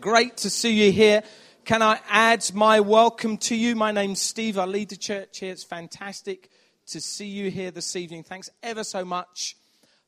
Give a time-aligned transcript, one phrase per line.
[0.00, 1.24] Great to see you here.
[1.64, 3.74] Can I add my welcome to you?
[3.74, 4.56] My name's Steve.
[4.56, 5.50] I lead the church here.
[5.50, 6.50] It's fantastic
[6.88, 8.22] to see you here this evening.
[8.22, 9.56] Thanks ever so much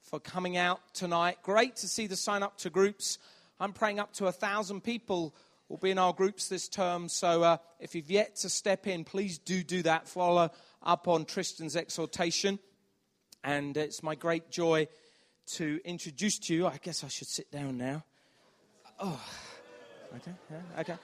[0.01, 1.39] for coming out tonight.
[1.43, 3.19] Great to see the sign up to groups.
[3.59, 5.35] I'm praying up to a thousand people
[5.69, 7.09] will be in our groups this term.
[7.09, 10.07] So uh, if you've yet to step in, please do do that.
[10.07, 10.51] Follow
[10.85, 12.61] up on Tristan's exhortation.
[13.43, 14.87] And it's my great joy
[15.55, 16.69] to introduce to you.
[16.69, 18.05] I guess I should sit down now.
[19.01, 19.21] Oh.
[20.17, 20.97] Okay, yeah, okay.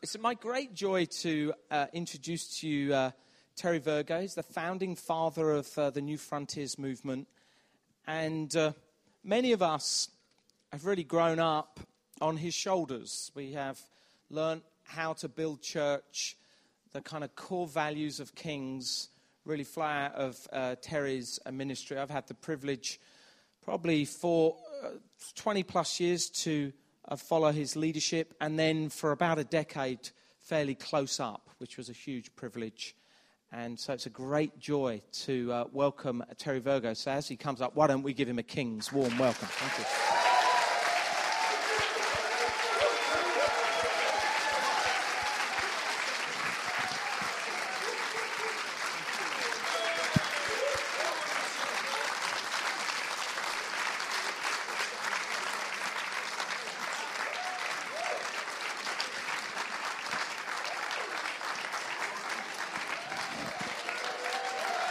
[0.00, 3.10] It's my great joy to uh, introduce to you uh,
[3.56, 4.22] Terry Virgo.
[4.22, 7.28] He's the founding father of uh, the New Frontiers movement.
[8.06, 8.72] And uh,
[9.22, 10.08] many of us
[10.72, 11.80] have really grown up
[12.22, 13.30] on his shoulders.
[13.34, 13.78] We have
[14.30, 16.38] learned how to build church,
[16.92, 19.10] the kind of core values of Kings
[19.44, 21.98] really fly out of uh, Terry's uh, ministry.
[21.98, 22.98] I've had the privilege,
[23.62, 24.56] probably for
[25.34, 26.72] 20 plus years, to
[27.16, 30.10] follow his leadership, and then for about a decade,
[30.40, 32.94] fairly close up, which was a huge privilege.
[33.52, 36.94] And so it's a great joy to uh, welcome Terry Virgo.
[36.94, 39.48] So as he comes up, why don't we give him a king's warm welcome?
[39.50, 40.19] Thank you.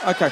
[0.08, 0.32] Okay.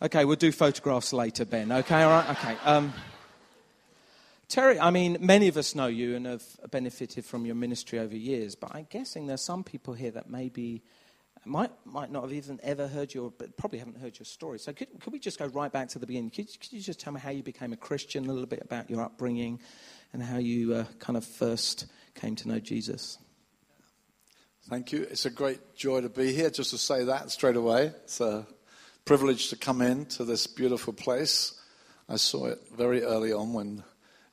[0.00, 1.72] Okay, we'll do photographs later, Ben.
[1.72, 2.30] Okay, all right?
[2.30, 2.56] Okay.
[2.64, 2.92] Um,
[4.48, 8.14] Terry, I mean, many of us know you and have benefited from your ministry over
[8.14, 10.82] years, but I'm guessing there's some people here that maybe
[11.44, 14.58] might, might not have even ever heard your, but probably haven't heard your story.
[14.58, 16.30] So could, could we just go right back to the beginning?
[16.30, 18.90] Could, could you just tell me how you became a Christian, a little bit about
[18.90, 19.60] your upbringing,
[20.12, 23.18] and how you uh, kind of first came to know Jesus.
[24.68, 25.06] Thank you.
[25.10, 27.86] It's a great joy to be here, just to say that straight away.
[28.04, 28.46] It's a
[29.04, 31.58] privilege to come in to this beautiful place.
[32.08, 33.82] I saw it very early on when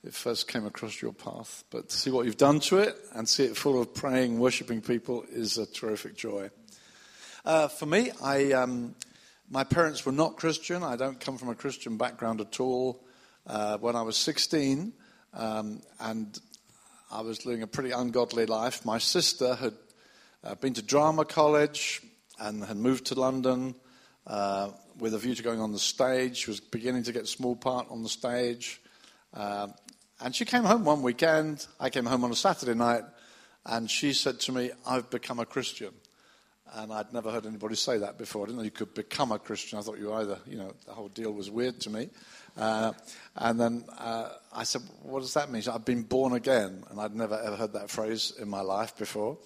[0.04, 1.64] it first came across your path.
[1.70, 4.82] But to see what you've done to it and see it full of praying, worshiping
[4.82, 6.50] people is a terrific joy.
[7.46, 8.96] Uh, for me, I, um,
[9.52, 10.82] my parents were not Christian.
[10.82, 13.06] I don't come from a Christian background at all.
[13.46, 14.92] Uh, when I was 16,
[15.36, 16.40] um, and
[17.12, 18.84] I was living a pretty ungodly life.
[18.84, 19.74] My sister had
[20.44, 22.02] uh, been to drama college
[22.40, 23.76] and had moved to London
[24.26, 26.38] uh, with a view to going on the stage.
[26.38, 28.82] She was beginning to get a small part on the stage.
[29.36, 29.68] Uh,
[30.20, 31.68] and she came home one weekend.
[31.80, 33.04] I came home on a Saturday night,
[33.68, 35.94] and she said to me, I've become a Christian.
[36.74, 38.44] And I'd never heard anybody say that before.
[38.44, 39.78] I didn't know you could become a Christian.
[39.78, 42.10] I thought you either, you know, the whole deal was weird to me.
[42.58, 42.94] Uh,
[43.36, 45.62] and then uh, I said, What does that mean?
[45.62, 46.84] Said, I've been born again.
[46.90, 49.38] And I'd never ever heard that phrase in my life before.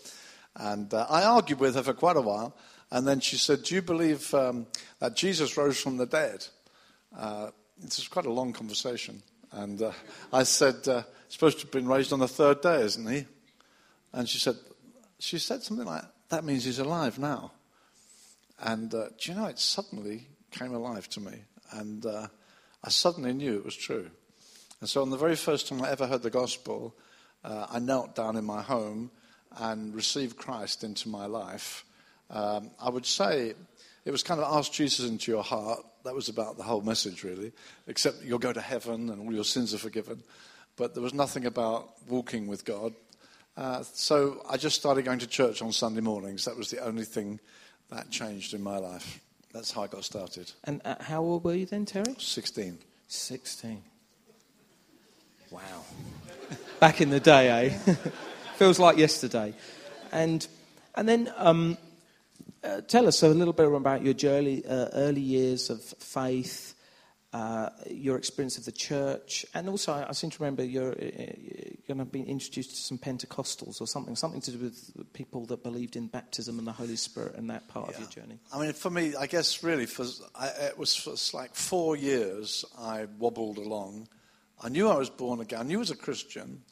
[0.55, 2.55] And uh, I argued with her for quite a while.
[2.91, 4.67] And then she said, Do you believe um,
[4.99, 6.47] that Jesus rose from the dead?
[7.15, 9.21] Uh, this was quite a long conversation.
[9.51, 9.91] And uh,
[10.31, 13.25] I said, uh, supposed to have been raised on the third day, isn't he?
[14.13, 14.55] And she said,
[15.19, 17.51] she said something like, that means he's alive now.
[18.61, 21.43] And uh, do you know, it suddenly came alive to me.
[21.71, 22.27] And uh,
[22.83, 24.09] I suddenly knew it was true.
[24.81, 26.95] And so, on the very first time I ever heard the gospel,
[27.43, 29.11] uh, I knelt down in my home
[29.57, 31.85] and received Christ into my life.
[32.29, 33.53] Um, I would say
[34.05, 35.79] it was kind of ask Jesus into your heart.
[36.05, 37.51] That was about the whole message, really,
[37.87, 40.23] except you'll go to heaven and all your sins are forgiven.
[40.77, 42.93] But there was nothing about walking with God.
[43.57, 46.45] Uh, so I just started going to church on Sunday mornings.
[46.45, 47.39] That was the only thing
[47.89, 49.19] that changed in my life.
[49.53, 50.51] That's how I got started.
[50.63, 52.15] And uh, how old were you then, Terry?
[52.17, 52.77] 16.
[53.07, 53.83] 16.
[55.51, 55.61] Wow.
[56.79, 57.93] Back in the day, eh?
[58.57, 59.53] Feels like yesterday.
[60.11, 60.45] And,
[60.95, 61.77] and then um,
[62.63, 66.75] uh, tell us a little bit about your early, uh, early years of faith
[67.31, 70.95] uh, your experience of the church, and also I, I seem to remember you're, uh,
[70.97, 75.45] you're going to be introduced to some Pentecostals or something, something to do with people
[75.45, 77.95] that believed in baptism and the Holy Spirit and that part yeah.
[77.95, 78.39] of your journey.
[78.51, 82.65] I mean, for me, I guess really, for I, it was for like four years
[82.79, 84.07] I wobbled along.
[84.61, 85.59] I knew I was born again.
[85.59, 86.63] I knew I was a Christian,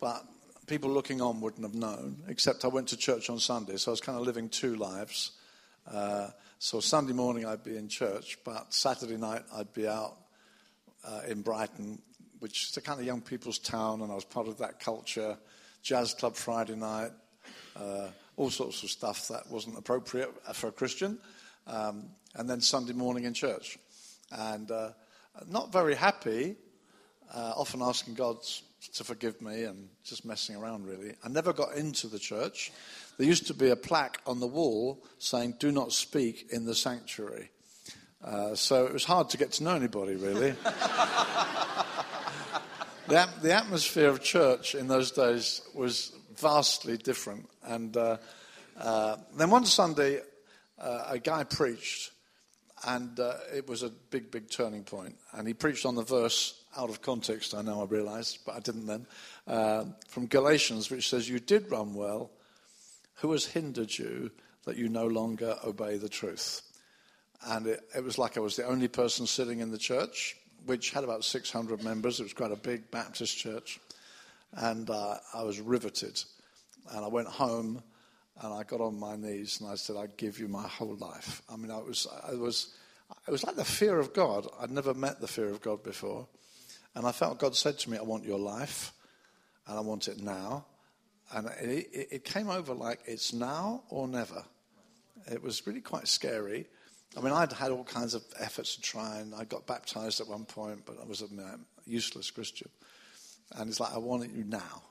[0.00, 0.22] but
[0.66, 2.22] people looking on wouldn't have known.
[2.28, 5.32] Except I went to church on Sunday, so I was kind of living two lives.
[5.90, 6.28] Uh,
[6.58, 10.16] so Sunday morning I'd be in church, but Saturday night I'd be out
[11.06, 12.00] uh, in Brighton,
[12.40, 15.36] which is a kind of young people's town, and I was part of that culture.
[15.82, 17.10] Jazz club Friday night,
[17.76, 21.18] uh, all sorts of stuff that wasn't appropriate for a Christian.
[21.66, 23.78] um, and then Sunday morning in church.
[24.30, 24.90] And uh,
[25.48, 26.56] not very happy,
[27.32, 28.38] uh, often asking God
[28.94, 31.14] to forgive me and just messing around, really.
[31.24, 32.72] I never got into the church.
[33.16, 36.74] There used to be a plaque on the wall saying, Do not speak in the
[36.74, 37.50] sanctuary.
[38.22, 40.50] Uh, so it was hard to get to know anybody, really.
[43.06, 47.46] the, the, atmosphere of church in those days was vastly different.
[47.62, 48.16] And uh,
[48.78, 50.22] uh, then one Sunday,
[50.78, 52.12] uh, a guy preached,
[52.86, 55.16] and uh, it was a big, big turning point.
[55.32, 58.60] And he preached on the verse out of context, I know I realized, but I
[58.60, 59.06] didn't then,
[59.46, 62.30] uh, from Galatians, which says, You did run well.
[63.16, 64.30] Who has hindered you
[64.64, 66.62] that you no longer obey the truth?
[67.46, 70.90] And it, it, was like I was the only person sitting in the church, which
[70.90, 72.20] had about 600 members.
[72.20, 73.78] It was quite a big Baptist church.
[74.52, 76.22] And uh, I was riveted.
[76.90, 77.82] And I went home
[78.40, 81.42] and I got on my knees and I said, I give you my whole life.
[81.48, 82.74] I mean, I was, I was,
[83.28, 84.46] it was like the fear of God.
[84.60, 86.26] I'd never met the fear of God before.
[86.94, 88.92] And I felt God said to me, I want your life
[89.66, 90.64] and I want it now.
[91.34, 94.44] And it, it, came over like it's now or never.
[95.30, 96.66] It was really quite scary.
[97.16, 100.28] I mean, I'd had all kinds of efforts to try, and I got baptized at
[100.28, 101.26] one point, but I was a
[101.86, 102.68] useless Christian.
[103.56, 104.82] And it's like, I want you now.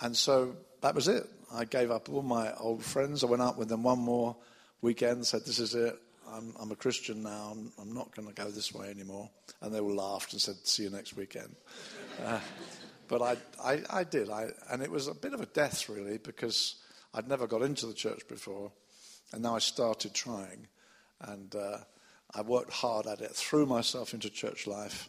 [0.00, 1.24] And so that was it.
[1.52, 3.22] I gave up all my old friends.
[3.22, 4.36] I went out with them one more
[4.80, 5.96] weekend, said, This is it.
[6.28, 7.52] I'm, I'm a Christian now.
[7.52, 9.30] I'm, I'm not going to go this way anymore.
[9.60, 11.54] And they all laughed and said, See you next weekend.
[12.24, 12.40] Uh,
[13.08, 14.30] but I, I, I did.
[14.30, 16.76] I, and it was a bit of a death, really, because
[17.14, 18.72] I'd never got into the church before.
[19.32, 20.66] And now I started trying.
[21.20, 21.78] And uh,
[22.34, 25.08] I worked hard at it, threw myself into church life,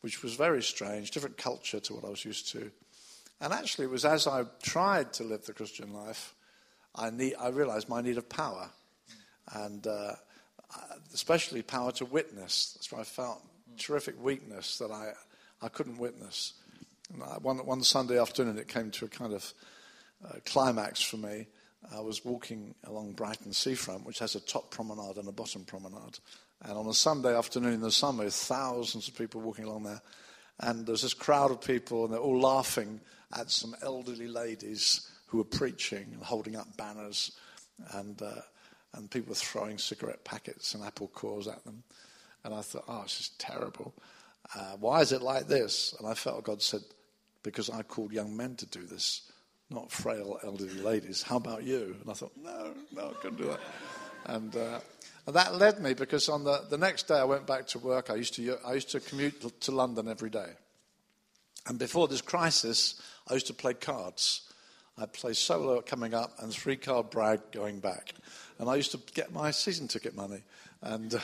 [0.00, 2.70] which was very strange, different culture to what I was used to.
[3.40, 6.34] And actually, it was as I tried to live the Christian life,
[6.94, 8.70] I, need, I realized my need of power,
[9.54, 10.14] and uh,
[11.14, 12.72] especially power to witness.
[12.74, 13.42] That's where I felt
[13.76, 15.12] terrific weakness that I,
[15.62, 16.54] I couldn't witness.
[17.40, 19.54] One, one Sunday afternoon, it came to a kind of
[20.26, 21.46] uh, climax for me.
[21.94, 26.18] I was walking along Brighton seafront, which has a top promenade and a bottom promenade.
[26.62, 30.02] And on a Sunday afternoon in the summer, thousands of people walking along there.
[30.60, 33.00] And there's this crowd of people, and they're all laughing
[33.38, 37.32] at some elderly ladies who were preaching and holding up banners.
[37.92, 38.42] And, uh,
[38.94, 41.84] and people were throwing cigarette packets and apple cores at them.
[42.44, 43.94] And I thought, oh, this is terrible.
[44.54, 45.94] Uh, why is it like this?
[45.98, 46.80] And I felt God said,
[47.42, 49.30] because I called young men to do this
[49.70, 51.22] not frail elderly ladies.
[51.22, 51.96] How about you?
[52.00, 53.60] And I thought, no, no, I couldn't do that.
[54.26, 54.80] And, uh,
[55.26, 58.10] and that led me because on the, the next day I went back to work.
[58.10, 60.52] I used to, I used to commute to London every day.
[61.66, 64.42] And before this crisis, I used to play cards.
[64.96, 68.14] I'd play solo coming up and three card brag going back.
[68.58, 70.42] And I used to get my season ticket money.
[70.80, 71.20] And, uh,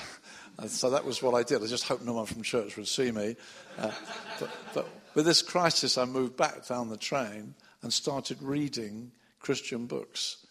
[0.58, 1.62] and so that was what I did.
[1.62, 3.36] I just hoped no one from church would see me.
[3.78, 3.90] Uh,
[4.38, 9.86] but, but with this crisis, I moved back down the train and started reading Christian
[9.86, 10.46] books.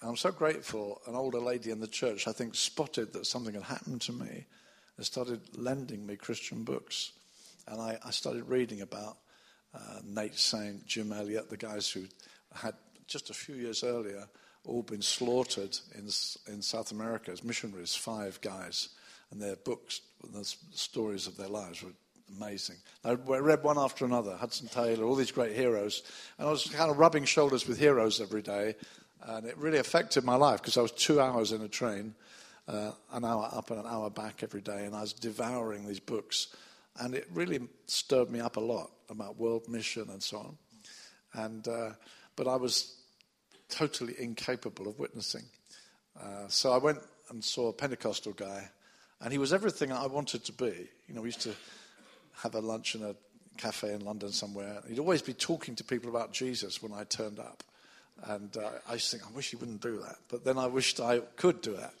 [0.00, 1.00] And I'm so grateful.
[1.06, 4.44] An older lady in the church, I think, spotted that something had happened to me
[4.96, 7.12] and started lending me Christian books.
[7.66, 9.16] And I, I started reading about
[9.74, 12.04] uh, Nate Saint, Jim Elliot, the guys who
[12.54, 12.74] had
[13.06, 14.28] just a few years earlier
[14.64, 16.04] all been slaughtered in,
[16.52, 18.90] in South America as missionaries, five guys.
[19.30, 21.90] And their books, the stories of their lives were
[22.36, 22.76] amazing.
[23.04, 26.02] I read one after another Hudson Taylor, all these great heroes.
[26.38, 28.74] And I was kind of rubbing shoulders with heroes every day.
[29.22, 32.14] And it really affected my life because I was two hours in a train,
[32.68, 34.84] uh, an hour up and an hour back every day.
[34.84, 36.48] And I was devouring these books.
[36.98, 40.58] And it really stirred me up a lot about world mission and so on.
[41.34, 41.90] And, uh,
[42.36, 42.96] but I was
[43.68, 45.44] totally incapable of witnessing.
[46.20, 46.98] Uh, so I went
[47.30, 48.68] and saw a Pentecostal guy,
[49.20, 50.88] and he was everything I wanted to be.
[51.08, 51.54] You know, we used to
[52.42, 53.14] have a lunch in a
[53.56, 54.82] cafe in London somewhere.
[54.88, 57.62] He'd always be talking to people about Jesus when I turned up.
[58.24, 60.16] And uh, I used to think, I wish he wouldn't do that.
[60.28, 61.94] But then I wished I could do that.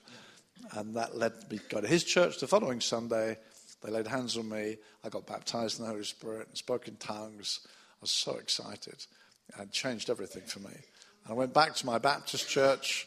[0.72, 3.36] And that led me to go to his church the following Sunday.
[3.82, 4.76] They laid hands on me.
[5.04, 7.60] I got baptized in the Holy Spirit and spoke in tongues.
[7.64, 7.68] I
[8.00, 9.04] was so excited.
[9.58, 10.74] It changed everything for me.
[11.24, 13.06] And I went back to my Baptist church,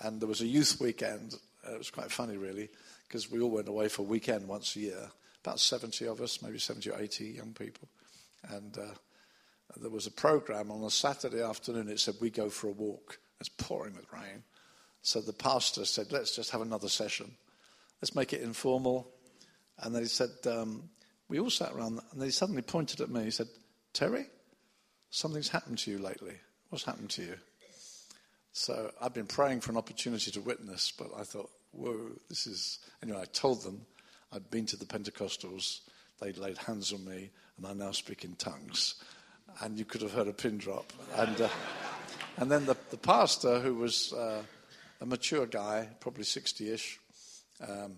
[0.00, 1.34] and there was a youth weekend.
[1.70, 2.68] It was quite funny, really,
[3.08, 5.10] because we all went away for a weekend once a year
[5.44, 7.88] about 70 of us, maybe 70 or 80 young people.
[8.48, 8.94] And uh,
[9.76, 11.88] there was a program on a Saturday afternoon.
[11.88, 13.18] It said, We go for a walk.
[13.40, 14.42] It's pouring with rain.
[15.02, 17.36] So the pastor said, Let's just have another session.
[18.00, 19.10] Let's make it informal.
[19.78, 20.88] And then he said, um,
[21.28, 23.24] We all sat around, and then he suddenly pointed at me.
[23.24, 23.48] He said,
[23.92, 24.26] Terry,
[25.10, 26.36] something's happened to you lately.
[26.70, 27.36] What's happened to you?
[28.52, 32.78] So I've been praying for an opportunity to witness, but I thought, whoa, this is.
[33.02, 33.84] Anyway, I told them
[34.34, 35.80] I'd been to the Pentecostals,
[36.20, 38.96] they'd laid hands on me, and I now speak in tongues.
[39.60, 40.92] And you could have heard a pin drop.
[41.14, 41.48] And, uh,
[42.38, 44.42] and then the, the pastor, who was uh,
[45.00, 46.98] a mature guy, probably 60 ish,
[47.60, 47.92] um,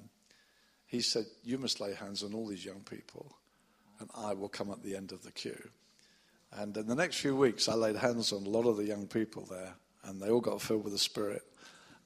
[0.87, 3.35] he said, You must lay hands on all these young people,
[3.99, 5.71] and I will come at the end of the queue.
[6.53, 9.07] And in the next few weeks, I laid hands on a lot of the young
[9.07, 9.73] people there,
[10.05, 11.43] and they all got filled with the Spirit.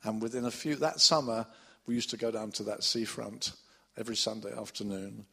[0.04, 1.46] And within a few, that summer,
[1.86, 3.52] we used to go down to that seafront
[3.96, 5.26] every Sunday afternoon,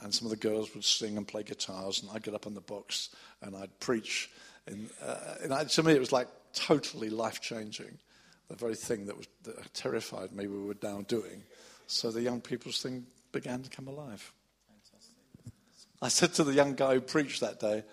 [0.00, 2.54] and some of the girls would sing and play guitars, and I'd get up on
[2.54, 3.10] the box
[3.42, 4.30] and I'd preach.
[4.66, 7.98] And, uh, and I, to me, it was like totally life changing.
[8.48, 11.42] The very thing that, was, that terrified me, we were now doing.
[11.86, 14.32] So the young people's thing began to come alive.
[16.00, 17.84] I said to the young guy who preached that day,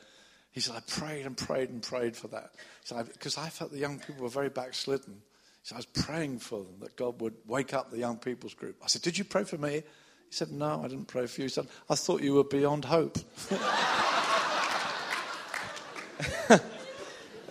[0.51, 2.51] he said, I prayed and prayed and prayed for that.
[3.13, 5.21] Because I felt the young people were very backslidden.
[5.63, 8.77] So I was praying for them that God would wake up the young people's group.
[8.83, 9.83] I said, Did you pray for me?
[10.29, 11.45] He said, No, I didn't pray for you.
[11.45, 13.17] He said, I thought you were beyond hope.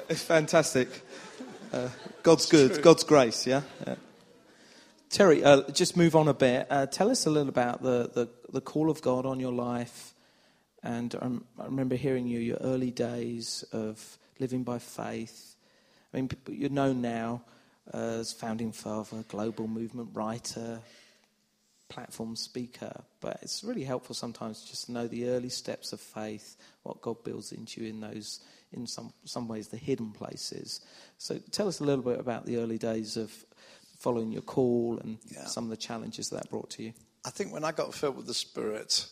[0.08, 0.88] it's fantastic.
[1.72, 1.88] Uh,
[2.22, 2.82] God's good, true.
[2.82, 3.62] God's grace, yeah?
[3.86, 3.96] yeah.
[5.10, 6.66] Terry, uh, just move on a bit.
[6.70, 10.14] Uh, tell us a little about the, the, the call of God on your life
[10.82, 15.56] and um, I remember hearing you, your early days of living by faith.
[16.12, 17.42] I mean, you're known now
[17.92, 20.80] as founding father, global movement writer,
[21.88, 23.02] platform speaker.
[23.20, 27.24] But it's really helpful sometimes just to know the early steps of faith, what God
[27.24, 28.40] builds into you in those,
[28.72, 30.80] in some, some ways, the hidden places.
[31.18, 33.32] So tell us a little bit about the early days of
[33.98, 35.44] following your call and yeah.
[35.46, 36.92] some of the challenges that brought to you.
[37.24, 39.06] I think when I got filled with the Spirit,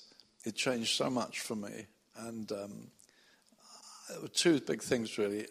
[0.44, 1.86] it changed so much for me.
[2.16, 2.88] And um,
[4.08, 5.46] there were two big things, really.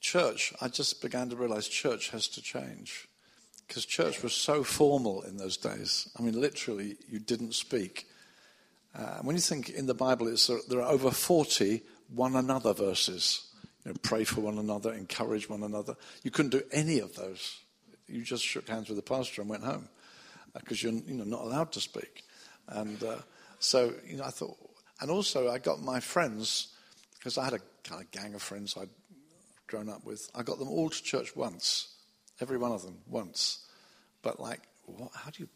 [0.00, 3.08] Church, I just began to realize church has to change.
[3.66, 6.08] Because church was so formal in those days.
[6.18, 8.06] I mean, literally, you didn't speak.
[8.94, 10.34] Uh, when you think in the Bible,
[10.68, 13.50] there are over 40 one another verses.
[13.84, 15.96] You know, pray for one another, encourage one another.
[16.22, 17.58] You couldn't do any of those.
[18.06, 19.88] You just shook hands with the pastor and went home
[20.54, 22.22] because uh, you're you know, not allowed to speak.
[22.68, 23.16] And uh,
[23.58, 24.56] so, you know, I thought,
[25.00, 26.68] and also I got my friends,
[27.18, 28.88] because I had a kind of gang of friends I'd
[29.66, 31.93] grown up with, I got them all to church once,
[32.40, 33.66] every one of them once.
[34.22, 35.48] But like, what, how do you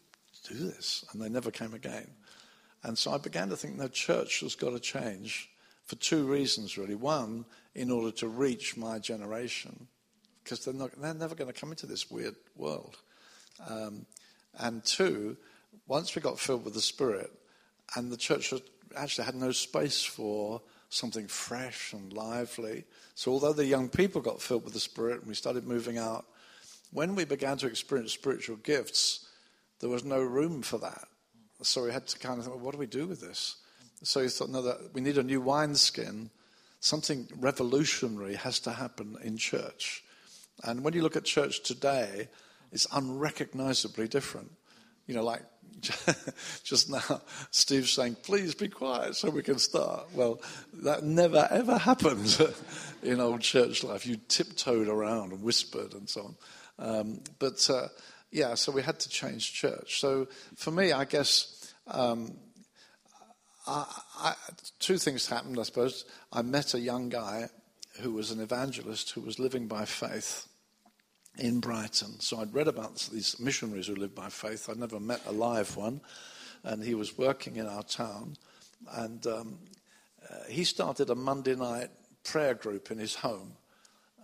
[0.47, 1.05] do this?
[1.11, 2.09] And they never came again.
[2.83, 5.49] And so I began to think, no, church has got to change
[5.85, 6.95] for two reasons, really.
[6.95, 7.45] One,
[7.75, 9.87] in order to reach my generation,
[10.43, 12.97] because they're, they're never going to come into this weird world.
[13.67, 14.05] Um,
[14.57, 15.35] and two,
[15.87, 17.31] once we got filled with the Spirit,
[17.95, 18.53] and the church
[18.95, 22.85] actually had no space for something fresh and lively.
[23.15, 26.25] So, although the young people got filled with the Spirit and we started moving out,
[26.91, 29.27] when we began to experience spiritual gifts,
[29.79, 31.07] there was no room for that.
[31.61, 33.57] So, we had to kind of think, well, what do we do with this?
[34.03, 36.29] So, we thought, no, that we need a new wineskin.
[36.79, 40.03] Something revolutionary has to happen in church.
[40.63, 42.29] And when you look at church today,
[42.71, 44.51] it's unrecognizably different.
[45.07, 45.41] You know, like
[46.63, 50.07] just now, Steve's saying, please be quiet so we can start.
[50.13, 50.41] Well,
[50.73, 52.37] that never ever happened
[53.03, 54.05] in old church life.
[54.05, 56.35] You tiptoed around and whispered and so on.
[56.79, 57.87] Um, but uh,
[58.31, 59.99] yeah, so we had to change church.
[59.99, 62.33] So for me, I guess um,
[63.67, 63.85] I,
[64.17, 64.33] I,
[64.79, 66.05] two things happened, I suppose.
[66.31, 67.49] I met a young guy
[68.01, 70.47] who was an evangelist who was living by faith
[71.37, 72.19] in Brighton.
[72.19, 74.69] So I'd read about these missionaries who lived by faith.
[74.69, 76.01] I'd never met a live one.
[76.63, 78.35] And he was working in our town.
[78.91, 79.59] And um,
[80.29, 81.89] uh, he started a Monday night
[82.23, 83.53] prayer group in his home.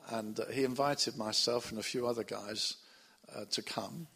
[0.10, 2.76] And he invited myself and a few other guys
[3.36, 4.08] uh, to come.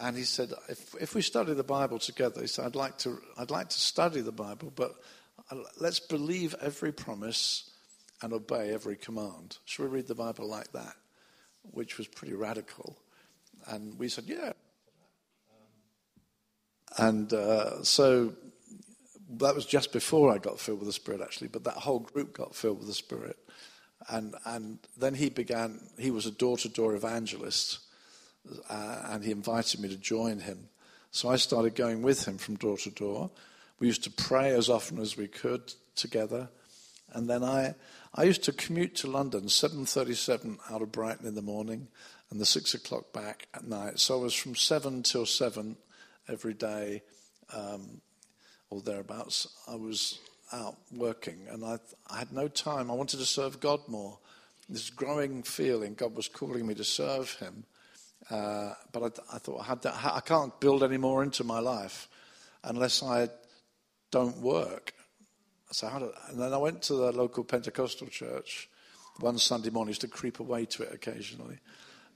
[0.00, 3.18] And he said, if, if we study the Bible together, he said, I'd like to,
[3.36, 4.94] I'd like to study the Bible, but
[5.50, 7.70] uh, let's believe every promise
[8.22, 9.58] and obey every command.
[9.64, 10.94] Should we read the Bible like that?
[11.72, 12.96] which was pretty radical.
[13.66, 14.52] And we said, yeah.
[16.96, 18.34] And uh, so
[19.36, 22.32] that was just before I got filled with the Spirit, actually, but that whole group
[22.32, 23.36] got filled with the Spirit.
[24.08, 27.80] And, and then he began, he was a door to door evangelist,
[28.70, 30.68] uh, and he invited me to join him.
[31.10, 33.30] So I started going with him from door to door.
[33.80, 36.48] We used to pray as often as we could together.
[37.12, 37.74] And then I,
[38.14, 41.88] I used to commute to London, 7.37 out of Brighton in the morning
[42.30, 43.98] and the 6 o'clock back at night.
[43.98, 45.76] So I was from 7 till 7
[46.28, 47.02] every day
[47.54, 48.00] um,
[48.70, 49.48] or thereabouts.
[49.66, 50.18] I was
[50.52, 51.78] out working and I,
[52.08, 52.90] I had no time.
[52.90, 54.18] I wanted to serve God more.
[54.68, 57.64] This growing feeling God was calling me to serve Him.
[58.30, 62.08] Uh, but I, I thought, I, had I can't build any more into my life
[62.64, 63.28] unless I
[64.10, 64.92] don't work.
[65.70, 68.68] So how do, and then I went to the local Pentecostal church
[69.20, 71.58] one Sunday morning, used to creep away to it occasionally.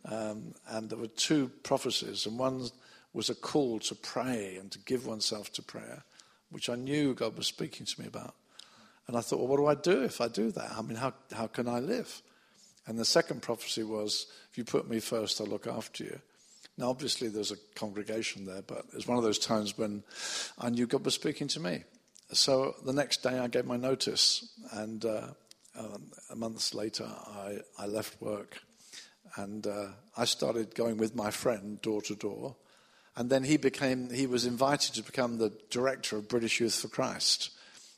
[0.05, 2.69] Um, and there were two prophecies, and one
[3.12, 6.05] was a call to pray and to give oneself to prayer,
[6.52, 8.35] which I knew God was speaking to me about.
[9.09, 10.73] And I thought, well, what do I do if I do that?
[10.76, 12.23] I mean, how, how can I live?
[12.87, 16.21] And the second prophecy was, if you put me first, I'll look after you.
[16.78, 20.02] Now, obviously, there's a congregation there, but it was one of those times when
[20.59, 21.85] I knew God was speaking to me.
[22.32, 25.28] So the next day, I gave my notice, and uh,
[25.78, 28.59] um, a month later, I, I left work,
[29.37, 32.56] and uh, I started going with my friend door to door.
[33.16, 36.88] And then he became, he was invited to become the director of British Youth for
[36.88, 37.50] Christ.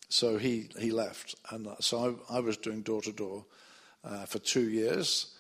[0.09, 1.35] So he, he left.
[1.51, 3.45] And uh, so I, I was doing door to door
[4.05, 5.35] uh, for two years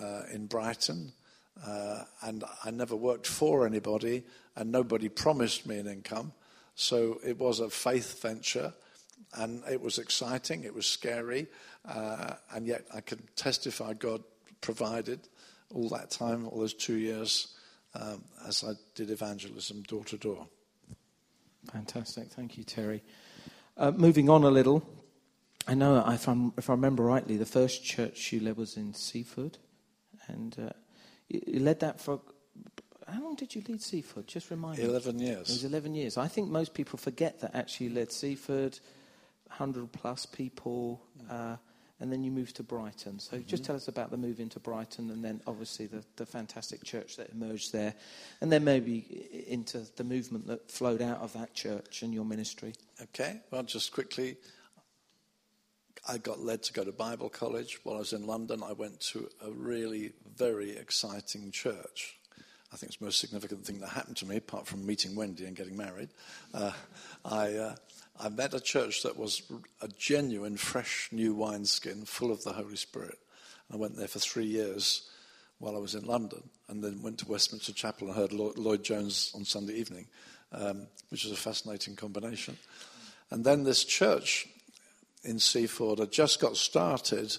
[0.00, 1.12] uh, in Brighton.
[1.64, 4.24] Uh, and I never worked for anybody,
[4.56, 6.32] and nobody promised me an income.
[6.74, 8.72] So it was a faith venture,
[9.34, 11.46] and it was exciting, it was scary,
[11.86, 14.22] uh, and yet I can testify God
[14.60, 15.20] provided
[15.74, 17.48] all that time, all those two years,
[17.94, 20.46] um, as I did evangelism door to door.
[21.70, 22.28] Fantastic.
[22.30, 23.02] Thank you, Terry.
[23.76, 24.82] Uh, moving on a little,
[25.66, 28.94] I know if, I'm, if, i remember rightly, the first church you led was in
[28.94, 29.58] Seaford,
[30.26, 30.72] and uh,
[31.28, 32.20] you, you, led that for.
[33.06, 34.26] How long did you lead Seaford?
[34.26, 34.84] Just remind me.
[34.84, 35.48] Eleven years.
[35.48, 36.16] It was eleven years.
[36.16, 38.78] I think most people forget that actually you led Seaford,
[39.48, 41.56] hundred plus people, uh,
[42.02, 43.20] and then you moved to Brighton.
[43.20, 43.46] So mm-hmm.
[43.46, 47.16] just tell us about the move into Brighton, and then obviously the, the fantastic church
[47.16, 47.94] that emerged there,
[48.40, 52.74] and then maybe into the movement that flowed out of that church and your ministry.
[53.00, 53.40] Okay.
[53.52, 54.36] Well, just quickly,
[56.08, 57.78] I got led to go to Bible college.
[57.84, 62.18] While I was in London, I went to a really very exciting church.
[62.72, 65.44] I think it's the most significant thing that happened to me, apart from meeting Wendy
[65.44, 66.08] and getting married.
[66.54, 66.72] Uh,
[67.24, 67.74] I, uh,
[68.18, 69.42] I met a church that was
[69.82, 73.18] a genuine, fresh, new wineskin, full of the Holy Spirit.
[73.70, 75.10] I went there for three years
[75.58, 79.32] while I was in London, and then went to Westminster Chapel and heard Lloyd Jones
[79.34, 80.06] on Sunday evening,
[80.50, 82.56] um, which was a fascinating combination.
[83.30, 84.48] And then this church
[85.24, 87.36] in Seaford had just got started.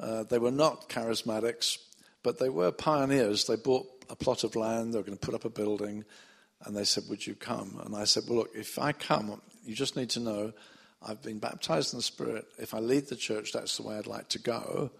[0.00, 1.78] Uh, they were not charismatics,
[2.22, 3.46] but they were pioneers.
[3.46, 6.04] They bought a plot of land, they were going to put up a building,
[6.64, 7.80] and they said, Would you come?
[7.84, 10.52] And I said, Well, look, if I come, you just need to know
[11.02, 12.46] I've been baptized in the Spirit.
[12.58, 14.90] If I lead the church, that's the way I'd like to go.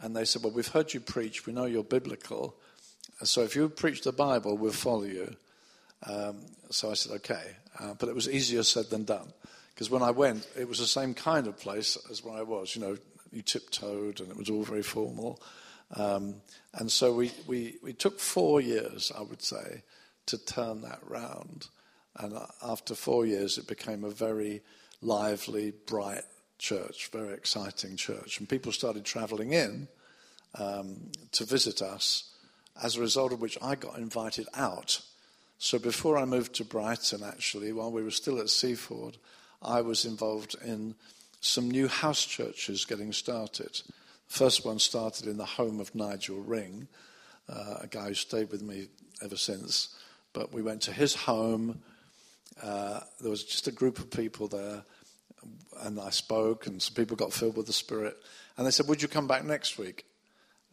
[0.00, 2.56] And they said, Well, we've heard you preach, we know you're biblical.
[3.22, 5.36] So if you preach the Bible, we'll follow you.
[6.04, 6.38] Um,
[6.70, 7.56] so I said, Okay.
[7.78, 9.32] Uh, but it was easier said than done.
[9.74, 12.76] Because when I went, it was the same kind of place as where I was.
[12.76, 12.96] You know,
[13.32, 15.40] you tiptoed and it was all very formal.
[15.94, 16.36] Um,
[16.74, 19.82] and so we, we, we took four years, I would say,
[20.26, 21.68] to turn that round.
[22.18, 24.62] And after four years, it became a very
[25.00, 26.24] lively, bright
[26.58, 28.38] church, very exciting church.
[28.38, 29.88] And people started traveling in
[30.58, 32.30] um, to visit us,
[32.82, 35.00] as a result of which I got invited out.
[35.58, 39.16] So before I moved to Brighton, actually, while we were still at Seaford,
[39.60, 40.94] I was involved in
[41.40, 43.80] some new house churches getting started.
[44.32, 46.88] First one started in the home of Nigel Ring,
[47.50, 48.88] uh, a guy who stayed with me
[49.22, 49.94] ever since.
[50.32, 51.82] But we went to his home.
[52.62, 54.84] Uh, there was just a group of people there,
[55.82, 58.16] and I spoke, and some people got filled with the Spirit.
[58.56, 60.06] And they said, Would you come back next week?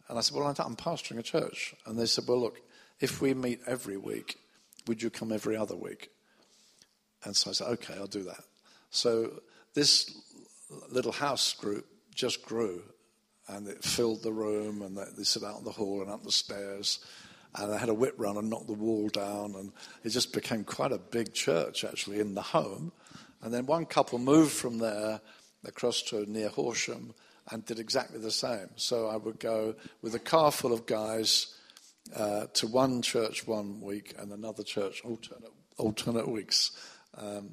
[0.08, 1.74] And I said, Well, I'm pastoring a church.
[1.84, 2.62] And they said, Well, look,
[2.98, 4.38] if we meet every week,
[4.86, 6.08] would you come every other week?
[7.24, 8.42] And so I said, Okay, I'll do that.
[8.88, 9.42] So
[9.74, 10.18] this
[10.88, 12.84] little house group just grew
[13.50, 16.32] and it filled the room and they, sit out in the hall and up the
[16.32, 17.00] stairs.
[17.54, 19.72] And they had a whip run and knocked the wall down and
[20.04, 22.92] it just became quite a big church actually in the home.
[23.42, 25.20] And then one couple moved from there
[25.64, 27.12] across to near horsham
[27.50, 28.68] and did exactly the same.
[28.76, 31.54] So i would go with a car full of guys
[32.14, 36.70] uh, to one church one week and another church alternate, alternate weeks.
[37.16, 37.50] Um,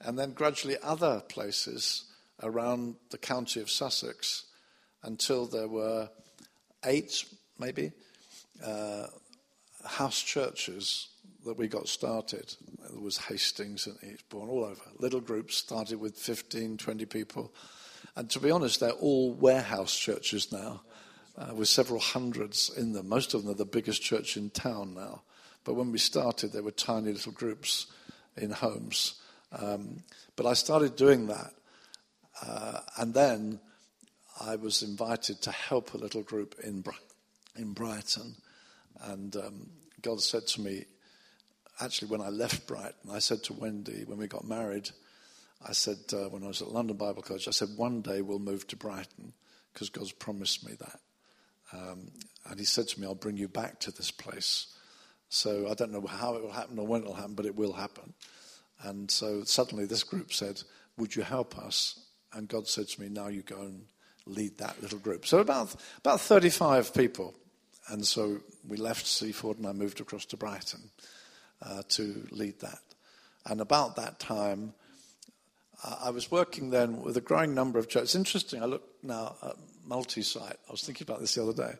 [0.00, 2.04] and then gradually other places
[2.42, 4.44] around the county of Sussex
[5.04, 6.08] until there were
[6.84, 7.24] eight,
[7.58, 7.92] maybe,
[8.64, 9.06] uh,
[9.84, 11.08] house churches
[11.44, 12.54] that we got started.
[12.90, 14.80] There was Hastings and Eastbourne, all over.
[14.98, 17.52] Little groups started with 15, 20 people.
[18.16, 20.82] And to be honest, they're all warehouse churches now,
[21.36, 23.08] uh, with several hundreds in them.
[23.08, 25.22] Most of them are the biggest church in town now.
[25.64, 27.86] But when we started, they were tiny little groups
[28.36, 29.14] in homes.
[29.52, 30.02] Um,
[30.36, 31.52] but I started doing that.
[32.44, 33.60] Uh, and then
[34.40, 36.84] I was invited to help a little group in,
[37.56, 38.36] in Brighton
[39.00, 39.70] And um,
[40.02, 40.84] God said to me,
[41.80, 44.90] actually, when I left Brighton, I said to Wendy, when we got married,
[45.66, 48.38] I said, uh, when I was at London Bible College, I said, one day we'll
[48.38, 49.32] move to Brighton
[49.72, 51.00] because God's promised me that.
[51.72, 52.10] Um,
[52.48, 54.66] and he said to me, I'll bring you back to this place.
[55.28, 57.56] So I don't know how it will happen or when it will happen, but it
[57.56, 58.14] will happen.
[58.82, 60.62] And so suddenly this group said,
[60.98, 61.98] Would you help us?
[62.32, 63.86] And God said to me, Now you go and
[64.26, 65.26] lead that little group.
[65.26, 67.34] So about, about 35 people.
[67.88, 70.90] And so we left Seaford and I moved across to Brighton
[71.62, 72.80] uh, to lead that.
[73.46, 74.72] And about that time,
[75.84, 78.10] uh, I was working then with a growing number of churches.
[78.10, 79.56] It's interesting, I look now at
[79.86, 80.56] multi site.
[80.68, 81.74] I was thinking about this the other day.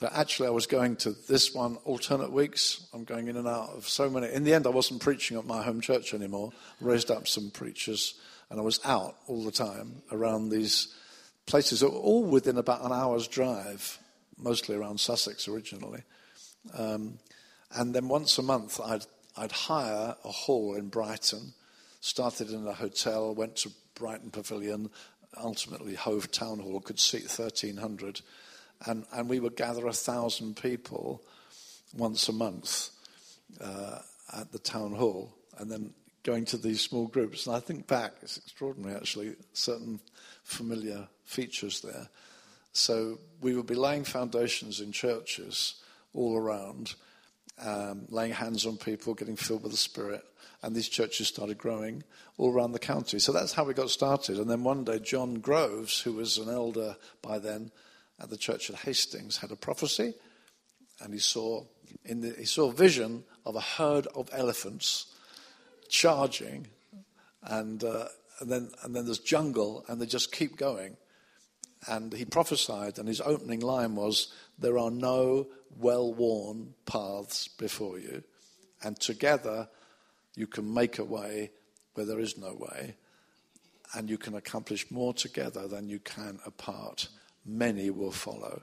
[0.00, 2.86] That actually I was going to this one alternate weeks.
[2.92, 4.32] I'm going in and out of so many.
[4.32, 6.52] In the end, I wasn't preaching at my home church anymore.
[6.80, 8.14] I raised up some preachers,
[8.48, 10.94] and I was out all the time around these
[11.48, 13.98] places, that were all within about an hour's drive,
[14.36, 16.02] mostly around Sussex originally.
[16.76, 17.18] Um,
[17.72, 19.06] and then once a month, I'd,
[19.36, 21.54] I'd hire a hall in Brighton,
[22.00, 24.90] started in a hotel, went to Brighton Pavilion,
[25.36, 28.20] ultimately Hove Town Hall could seat 1,300.
[28.86, 31.22] And, and we would gather a thousand people
[31.96, 32.90] once a month
[33.60, 33.98] uh,
[34.36, 37.46] at the town hall, and then going to these small groups.
[37.46, 39.98] And I think back, it's extraordinary actually, certain
[40.44, 42.08] familiar features there.
[42.72, 45.74] So we would be laying foundations in churches
[46.14, 46.94] all around,
[47.60, 50.24] um, laying hands on people, getting filled with the Spirit,
[50.62, 52.02] and these churches started growing
[52.38, 53.18] all around the county.
[53.18, 54.38] So that's how we got started.
[54.38, 57.70] And then one day, John Groves, who was an elder by then
[58.20, 60.14] at the church at Hastings, had a prophecy,
[61.00, 61.64] and he saw
[62.04, 65.14] in the, he saw a vision of a herd of elephants
[65.88, 66.66] charging,
[67.42, 68.06] and, uh,
[68.40, 70.96] and then and then there's jungle, and they just keep going.
[71.86, 78.24] And he prophesied, and his opening line was, "There are no well-worn paths before you,
[78.82, 79.68] and together."
[80.34, 81.50] You can make a way
[81.94, 82.96] where there is no way,
[83.92, 87.08] and you can accomplish more together than you can apart.
[87.44, 88.62] Many will follow.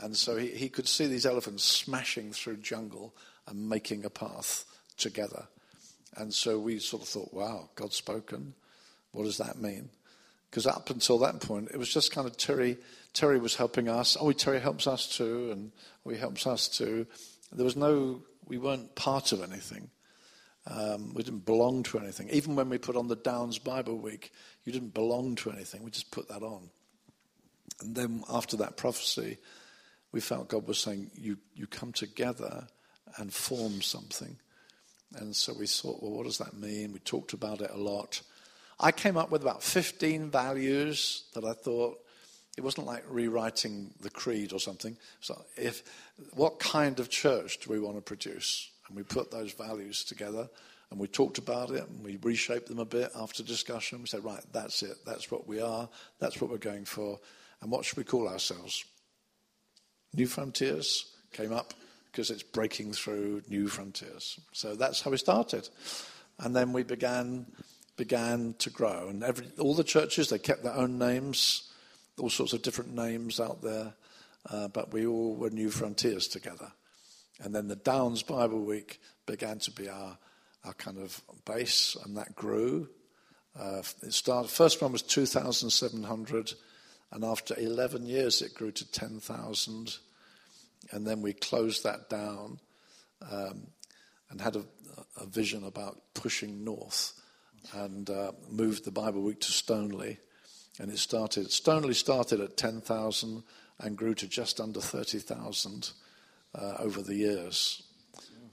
[0.00, 3.14] And so he, he could see these elephants smashing through jungle
[3.46, 4.64] and making a path
[4.96, 5.46] together.
[6.16, 8.54] And so we sort of thought, wow, God's spoken.
[9.12, 9.90] What does that mean?
[10.50, 12.78] Because up until that point, it was just kind of Terry.
[13.12, 14.16] Terry was helping us.
[14.18, 15.72] Oh, Terry helps us too, and
[16.08, 17.06] he helps us too.
[17.52, 19.90] There was no, we weren't part of anything.
[20.66, 22.28] Um, we didn't belong to anything.
[22.30, 24.32] Even when we put on the Downs Bible Week,
[24.64, 25.82] you didn't belong to anything.
[25.82, 26.70] We just put that on.
[27.80, 29.38] And then after that prophecy,
[30.12, 32.66] we felt God was saying, you, you come together
[33.16, 34.36] and form something.
[35.16, 36.92] And so we thought, well, what does that mean?
[36.92, 38.20] We talked about it a lot.
[38.80, 41.98] I came up with about 15 values that I thought
[42.56, 44.96] it wasn't like rewriting the creed or something.
[45.20, 45.82] So, if
[46.34, 48.70] what kind of church do we want to produce?
[48.88, 50.48] And we put those values together
[50.90, 54.00] and we talked about it and we reshaped them a bit after discussion.
[54.00, 54.96] We said, right, that's it.
[55.04, 55.88] That's what we are.
[56.18, 57.20] That's what we're going for.
[57.60, 58.84] And what should we call ourselves?
[60.14, 61.74] New Frontiers came up
[62.10, 64.40] because it's breaking through new frontiers.
[64.52, 65.68] So that's how we started.
[66.38, 67.46] And then we began
[67.98, 69.08] began to grow.
[69.08, 71.70] And every, all the churches, they kept their own names,
[72.18, 73.92] all sorts of different names out there.
[74.48, 76.72] Uh, but we all were New Frontiers together.
[77.40, 80.16] And then the Downs Bible Week began to be our,
[80.64, 82.88] our kind of base, and that grew.
[83.58, 86.54] Uh, it started, first one was 2,700,
[87.12, 89.98] and after 11 years it grew to 10,000.
[90.92, 92.60] And then we closed that down
[93.30, 93.66] um,
[94.30, 94.64] and had a,
[95.20, 97.12] a, vision about pushing north
[97.74, 100.18] and uh, moved the Bible Week to Stoneleigh.
[100.80, 103.42] And it started, Stoneleigh started at 10,000
[103.80, 105.90] and grew to just under 30,000
[106.54, 107.82] uh, over the years.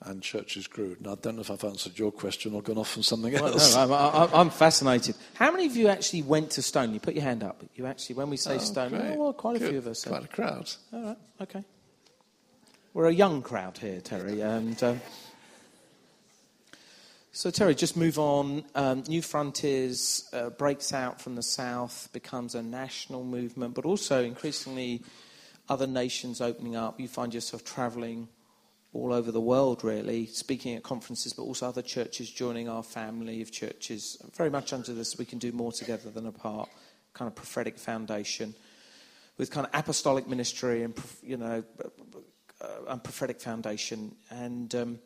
[0.02, 0.98] And churches grew.
[1.00, 3.74] Now, I don't know if I've answered your question or gone off on something else.
[3.76, 5.16] Well, no, I'm, I'm, fascinated.
[5.34, 6.94] How many of you actually went to Stone?
[6.94, 7.64] You put your hand up.
[7.76, 9.68] You actually, when we say oh, Stone, oh, well, quite Good.
[9.68, 10.04] a few of us.
[10.04, 10.70] Quite a crowd.
[10.94, 11.64] All right, okay.
[12.94, 14.42] We're a young crowd here, Terry.
[14.42, 15.02] And um,
[17.36, 18.64] so, Terry, just move on.
[18.76, 24.24] Um, New Frontiers uh, breaks out from the south, becomes a national movement, but also
[24.24, 25.04] increasingly
[25.68, 26.98] other nations opening up.
[26.98, 28.30] You find yourself traveling
[28.94, 33.42] all over the world, really, speaking at conferences, but also other churches joining our family
[33.42, 34.18] of churches.
[34.38, 36.70] Very much under this, we can do more together than apart,
[37.14, 38.56] kind of prophetic foundation
[39.38, 41.66] with kind of apostolic ministry and, you know,
[42.62, 44.16] uh, and prophetic foundation.
[44.30, 45.00] And, um,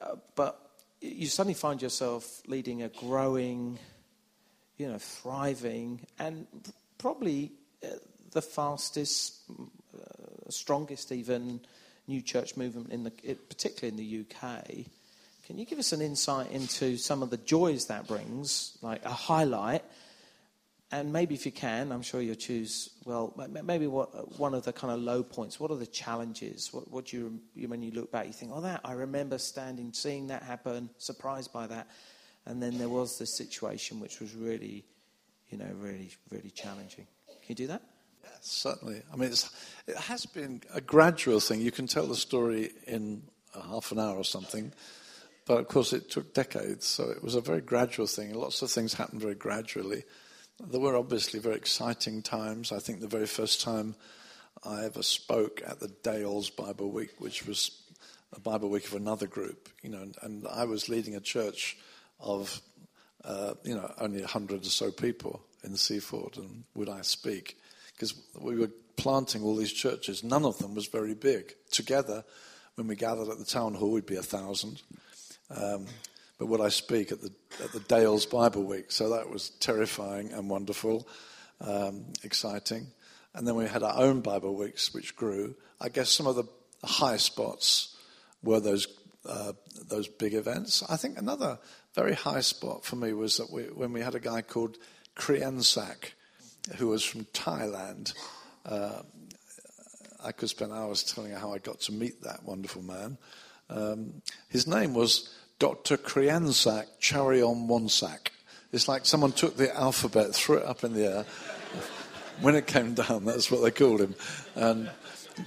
[0.00, 0.65] uh, but
[1.00, 3.78] you suddenly find yourself leading a growing,
[4.76, 6.46] you know, thriving, and
[6.98, 7.52] probably
[7.84, 7.88] uh,
[8.32, 11.60] the fastest, uh, strongest even
[12.06, 14.86] new church movement, in the, particularly in the UK.
[15.46, 19.10] Can you give us an insight into some of the joys that brings, like a
[19.10, 19.84] highlight?
[20.92, 24.72] And maybe if you can, I'm sure you'll choose, well, maybe what, one of the
[24.72, 25.58] kind of low points.
[25.58, 26.72] What are the challenges?
[26.72, 29.92] What, what do you, when you look back, you think, oh, that, I remember standing,
[29.92, 31.88] seeing that happen, surprised by that.
[32.44, 34.84] And then there was this situation which was really,
[35.48, 37.08] you know, really, really challenging.
[37.26, 37.82] Can you do that?
[38.22, 39.02] Yes, certainly.
[39.12, 41.60] I mean, it has been a gradual thing.
[41.62, 44.72] You can tell the story in half an hour or something.
[45.46, 48.34] But of course, it took decades, so it was a very gradual thing.
[48.34, 50.04] Lots of things happened very gradually.
[50.58, 52.72] There were obviously very exciting times.
[52.72, 53.94] I think the very first time
[54.64, 57.82] I ever spoke at the Dales Bible Week, which was
[58.34, 61.76] a Bible week of another group, you know, and, and I was leading a church
[62.20, 62.60] of,
[63.24, 67.58] uh, you know, only a hundred or so people in Seaford, and would I speak?
[67.92, 70.24] Because we were planting all these churches.
[70.24, 71.54] None of them was very big.
[71.70, 72.24] Together,
[72.76, 74.82] when we gathered at the town hall, we'd be a thousand.
[75.50, 75.86] Um,
[76.38, 78.92] but would I speak at the, at the Dales Bible Week?
[78.92, 81.08] So that was terrifying and wonderful,
[81.60, 82.88] um, exciting.
[83.34, 85.54] And then we had our own Bible Weeks, which grew.
[85.80, 86.44] I guess some of the
[86.84, 87.96] high spots
[88.42, 88.86] were those,
[89.26, 89.52] uh,
[89.88, 90.82] those big events.
[90.88, 91.58] I think another
[91.94, 94.76] very high spot for me was that we, when we had a guy called
[95.16, 96.12] Kriengsak,
[96.76, 98.12] who was from Thailand.
[98.64, 99.02] Uh,
[100.22, 103.16] I could spend hours telling you how I got to meet that wonderful man.
[103.70, 105.96] Um, his name was Dr.
[105.96, 108.28] Kriansak Charion Wonsak.
[108.72, 111.24] It's like someone took the alphabet, threw it up in the air.
[112.40, 114.14] when it came down, that's what they called him.
[114.54, 114.90] And,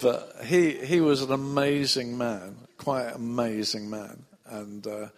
[0.01, 4.23] but he, he was an amazing man, quite amazing man.
[4.47, 5.09] And uh,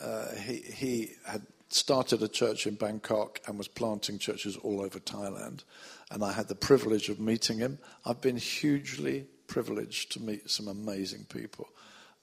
[0.00, 5.00] uh, he, he had started a church in Bangkok and was planting churches all over
[5.00, 5.64] Thailand.
[6.12, 7.78] And I had the privilege of meeting him.
[8.04, 11.68] I've been hugely privileged to meet some amazing people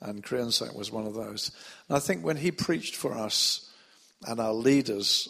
[0.01, 1.51] and Kriengsak was one of those.
[1.87, 3.69] And I think when he preached for us
[4.27, 5.29] at our leaders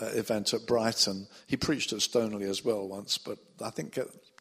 [0.00, 3.98] uh, event at Brighton, he preached at Stoneleigh as well once, but I think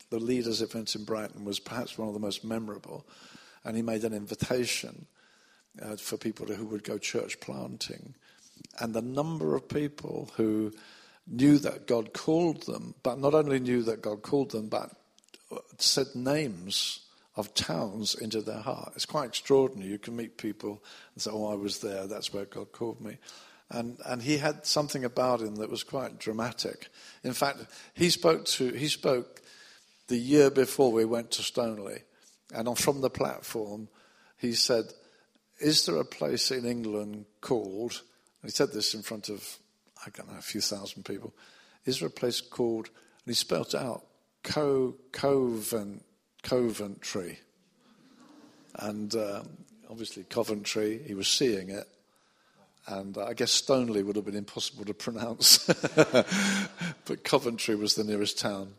[0.09, 3.05] the leaders event in Brighton was perhaps one of the most memorable.
[3.63, 5.07] And he made an invitation
[5.81, 8.13] uh, for people who would go church planting.
[8.79, 10.71] And the number of people who
[11.27, 14.91] knew that God called them, but not only knew that God called them, but
[15.79, 17.04] said names
[17.35, 18.93] of towns into their heart.
[18.95, 19.91] It's quite extraordinary.
[19.91, 20.81] You can meet people
[21.13, 23.17] and say, Oh, I was there, that's where God called me.
[23.69, 26.87] And, and he had something about him that was quite dramatic.
[27.23, 29.41] In fact, he spoke to he spoke
[30.07, 32.03] the year before we went to Stoneleigh,
[32.53, 33.89] and on, from the platform,
[34.37, 34.85] he said,
[35.59, 38.03] "Is there a place in England called?"
[38.43, 39.57] he said this in front of
[40.05, 41.33] I don't know a few thousand people.
[41.85, 42.89] Is there a place called?
[43.25, 44.05] And he spelt out,
[44.43, 46.05] Co Covent
[46.45, 47.39] Coventry.
[48.75, 49.49] And um,
[49.89, 51.87] obviously, Coventry, he was seeing it.
[52.87, 55.65] And uh, I guess Stoneleigh would have been impossible to pronounce.
[57.05, 58.75] but Coventry was the nearest town.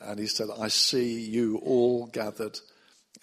[0.00, 2.58] And he said, I see you all gathered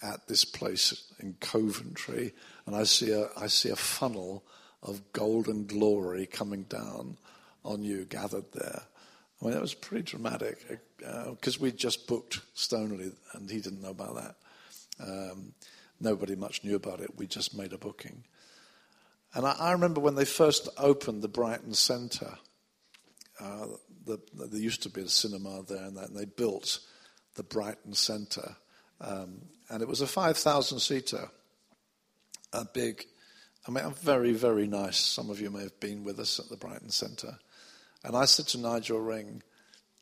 [0.01, 2.33] at this place in Coventry,
[2.65, 4.43] and I see a, I see a funnel
[4.81, 7.17] of golden glory coming down
[7.63, 8.83] on you gathered there.
[9.41, 10.59] I mean, that was pretty dramatic
[10.97, 14.35] because uh, we'd just booked Stoneleigh and he didn't know about that.
[14.99, 15.53] Um,
[15.99, 17.17] nobody much knew about it.
[17.17, 18.23] We just made a booking.
[19.33, 22.37] And I, I remember when they first opened the Brighton Centre,
[23.39, 23.67] uh,
[24.05, 26.79] the, the, there used to be a cinema there, and, that, and they built
[27.35, 28.55] the Brighton Centre.
[28.99, 31.29] Um, and it was a 5,000 seater,
[32.53, 33.05] a big,
[33.67, 34.97] I mean, very, very nice.
[34.97, 37.39] Some of you may have been with us at the Brighton Centre.
[38.03, 39.43] And I said to Nigel Ring,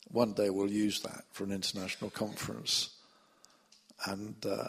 [0.08, 2.90] one day we'll use that for an international conference.
[4.06, 4.68] And uh,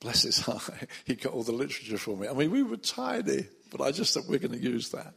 [0.00, 0.70] bless his heart,
[1.04, 2.28] he got all the literature for me.
[2.28, 5.14] I mean, we were tiny, but I just thought we're going to use that.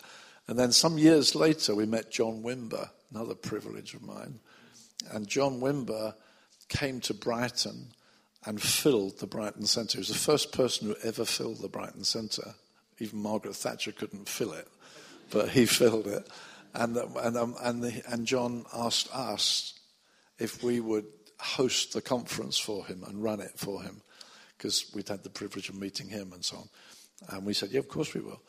[0.48, 4.40] And then some years later, we met John Wimber, another privilege of mine.
[5.12, 6.16] And John Wimber
[6.70, 7.94] came to Brighton
[8.46, 9.98] and filled the Brighton Centre.
[9.98, 12.56] He was the first person who ever filled the Brighton Centre.
[13.00, 14.68] Even Margaret Thatcher couldn't fill it,
[15.30, 16.28] but he filled it.
[16.74, 19.74] And, and, um, and, the, and John asked us
[20.38, 21.06] if we would
[21.40, 24.02] host the conference for him and run it for him,
[24.58, 26.70] because we'd had the privilege of meeting him and so on.
[27.30, 28.42] And we said, yeah, of course we will.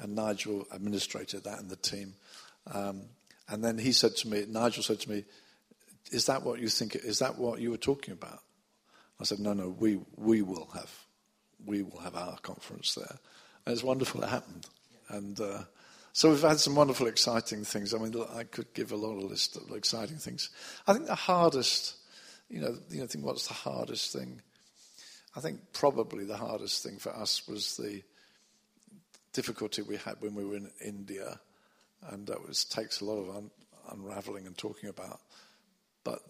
[0.00, 2.14] And Nigel administrated that and the team.
[2.72, 3.02] Um,
[3.48, 5.24] and then he said to me, Nigel said to me,
[6.10, 8.40] is that what you think, is that what you were talking about?
[9.20, 10.92] I said, no, no, we, we will have,
[11.64, 13.18] we will have our conference there.
[13.64, 14.66] And it's wonderful it happened.
[15.08, 15.62] And, uh,
[16.12, 17.94] so we've had some wonderful, exciting things.
[17.94, 20.50] I mean, I could give a lot of list of exciting things.
[20.86, 21.96] I think the hardest,
[22.50, 24.42] you know, you know, think what's the hardest thing?
[25.34, 28.02] I think probably the hardest thing for us was the
[29.32, 31.40] difficulty we had when we were in India,
[32.10, 33.50] and that was takes a lot of un,
[33.90, 35.20] unraveling and talking about.
[36.04, 36.20] But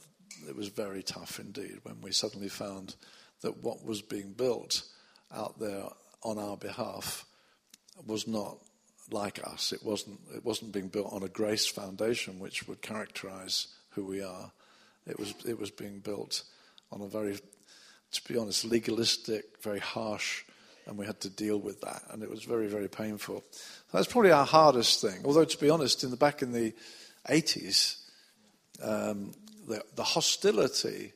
[0.49, 2.95] it was very tough indeed when we suddenly found
[3.41, 4.85] that what was being built
[5.35, 5.87] out there
[6.23, 7.25] on our behalf
[8.07, 8.59] was not
[9.13, 9.73] like us.
[9.73, 14.23] It wasn't, it wasn't being built on a grace foundation which would characterize who we
[14.23, 14.51] are.
[15.07, 16.45] It was, it was being built
[16.91, 17.39] on a very,
[18.13, 20.45] to be honest, legalistic, very harsh,
[20.87, 22.03] and we had to deal with that.
[22.11, 23.45] And it was very, very painful.
[23.93, 25.23] That's probably our hardest thing.
[25.25, 26.73] Although, to be honest, in the back in the
[27.29, 28.03] 80s,
[28.83, 29.33] um,
[29.69, 31.13] the, the hostility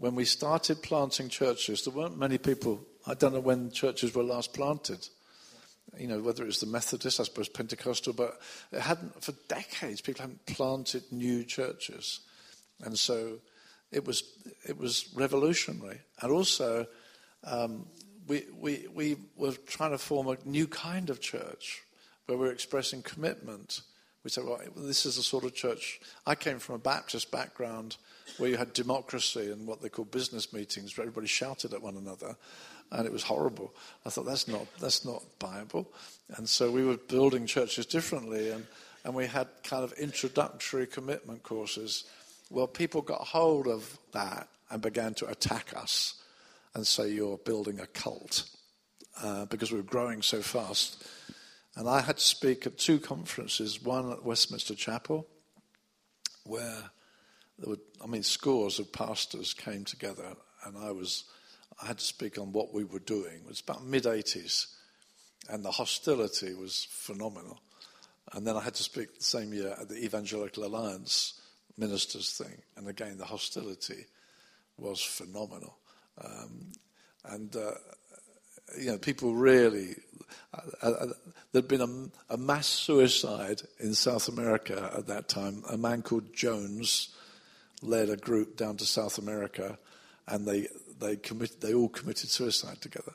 [0.00, 2.80] when we started planting churches, there weren't many people.
[3.06, 5.06] I don't know when churches were last planted.
[5.98, 8.40] You know, whether it was the Methodist, I suppose Pentecostal, but
[8.72, 12.20] it hadn't, for decades, people hadn't planted new churches.
[12.82, 13.38] And so
[13.90, 14.22] it was,
[14.66, 16.00] it was revolutionary.
[16.20, 16.86] And also,
[17.44, 17.86] um,
[18.26, 21.82] we, we, we were trying to form a new kind of church
[22.26, 23.80] where we're expressing commitment.
[24.22, 26.00] We said, well, this is the sort of church.
[26.26, 27.96] I came from a Baptist background
[28.38, 31.96] where you had democracy and what they call business meetings where everybody shouted at one
[31.96, 32.36] another
[32.92, 33.74] and it was horrible.
[34.04, 35.90] I thought that's not that's not Bible.
[36.36, 38.66] And so we were building churches differently and,
[39.04, 42.04] and we had kind of introductory commitment courses.
[42.50, 46.14] Well, people got hold of that and began to attack us
[46.74, 48.48] and say you're building a cult
[49.22, 51.04] uh, because we were growing so fast.
[51.76, 55.26] And I had to speak at two conferences, one at Westminster Chapel,
[56.44, 56.90] where
[57.58, 61.24] there were, I mean, scores of pastors came together, and I was,
[61.82, 63.40] I had to speak on what we were doing.
[63.42, 64.66] It was about mid 80s,
[65.48, 67.60] and the hostility was phenomenal.
[68.32, 71.40] And then I had to speak the same year at the Evangelical Alliance
[71.76, 74.06] ministers thing, and again, the hostility
[74.76, 75.78] was phenomenal.
[76.22, 76.72] Um,
[77.24, 77.72] and uh,
[78.78, 79.96] you know, people really.
[80.82, 81.06] Uh, uh,
[81.52, 81.80] there'd been
[82.28, 85.62] a, a, mass suicide in South America at that time.
[85.68, 87.08] A man called Jones
[87.82, 89.78] led a group down to South America,
[90.28, 90.68] and they
[91.00, 93.12] they commit, they all committed suicide together.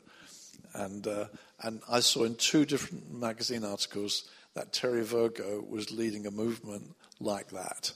[0.74, 1.26] And uh,
[1.62, 6.96] and I saw in two different magazine articles that Terry Virgo was leading a movement
[7.20, 7.94] like that,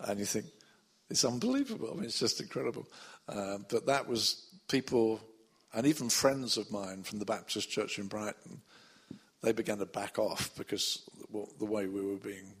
[0.00, 0.46] and you think
[1.10, 1.90] it's unbelievable.
[1.92, 2.86] I mean, it's just incredible.
[3.28, 5.20] Uh, but that was people,
[5.74, 8.62] and even friends of mine from the Baptist Church in Brighton,
[9.42, 11.02] they began to back off because
[11.58, 12.54] the way we were being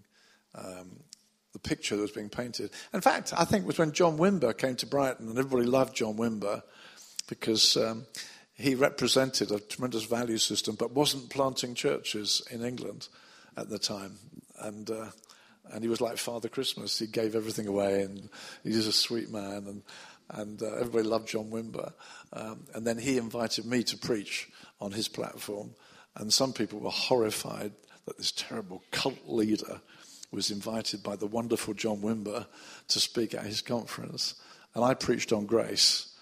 [0.54, 1.00] um,
[1.52, 2.70] the picture that was being painted.
[2.92, 5.94] In fact, I think it was when John Wimber came to Brighton, and everybody loved
[5.94, 6.62] John Wimber
[7.28, 8.06] because um,
[8.54, 13.08] he represented a tremendous value system, but wasn't planting churches in England
[13.56, 14.18] at the time.
[14.60, 15.10] And uh,
[15.70, 16.98] and he was like Father Christmas.
[16.98, 18.28] He gave everything away, and
[18.62, 19.82] he a sweet man, and
[20.30, 21.92] and uh, everybody loved John Wimber.
[22.32, 24.48] Um, and then he invited me to preach
[24.80, 25.74] on his platform,
[26.16, 27.72] and some people were horrified
[28.06, 29.80] that this terrible cult leader
[30.32, 32.46] was invited by the wonderful John Wimber
[32.88, 34.34] to speak at his conference.
[34.74, 36.16] And I preached on grace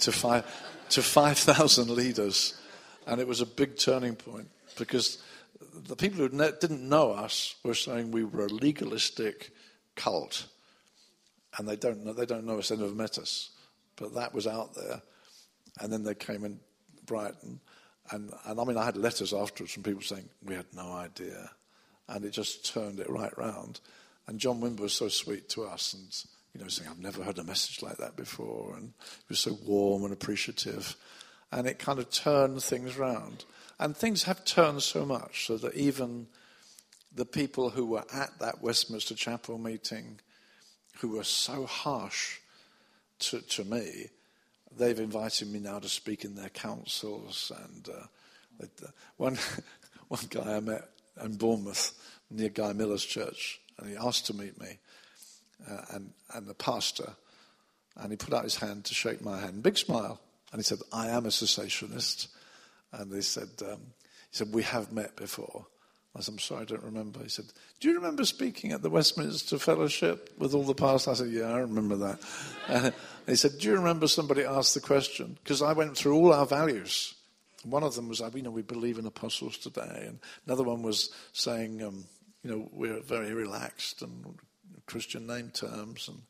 [0.00, 0.44] to, five,
[0.90, 2.60] to 5,000 leaders.
[3.06, 5.22] And it was a big turning point because
[5.72, 9.50] the people who didn't know us were saying we were a legalistic
[9.94, 10.46] cult.
[11.56, 13.50] And they don't know, they don't know us, they never met us.
[13.96, 15.00] But that was out there.
[15.80, 16.58] And then they came in
[17.06, 17.60] Brighton.
[18.10, 21.50] And, and I mean, I had letters afterwards from people saying, we had no idea
[22.08, 23.80] and it just turned it right round.
[24.26, 27.38] And John Wimber was so sweet to us, and you know, saying, "I've never heard
[27.38, 30.96] a message like that before," and he was so warm and appreciative,
[31.52, 33.44] and it kind of turned things round.
[33.78, 36.26] And things have turned so much so that even
[37.14, 40.20] the people who were at that Westminster Chapel meeting,
[40.98, 42.38] who were so harsh
[43.20, 44.06] to, to me,
[44.76, 47.52] they've invited me now to speak in their councils.
[47.64, 48.66] And uh,
[49.16, 49.38] one
[50.08, 50.88] one guy I met
[51.22, 51.92] in Bournemouth
[52.30, 54.78] near Guy Miller's church, and he asked to meet me
[55.68, 57.12] uh, and, and the pastor,
[57.96, 60.20] and he put out his hand to shake my hand, big smile,
[60.52, 62.28] and he said, "I am a cessationist,"
[62.92, 63.80] and they said, um,
[64.30, 65.66] "He said we have met before."
[66.16, 67.46] I said, "I'm sorry, I don't remember." He said,
[67.80, 71.52] "Do you remember speaking at the Westminster Fellowship with all the pastors?" I said, "Yeah,
[71.52, 72.94] I remember that."
[73.26, 76.46] he said, "Do you remember somebody asked the question?" Because I went through all our
[76.46, 77.14] values
[77.64, 80.04] one of them was, you know, we believe in apostles today.
[80.06, 82.04] And another one was saying, um,
[82.42, 84.38] you know, we're very relaxed and
[84.86, 86.08] Christian name terms.
[86.08, 86.22] And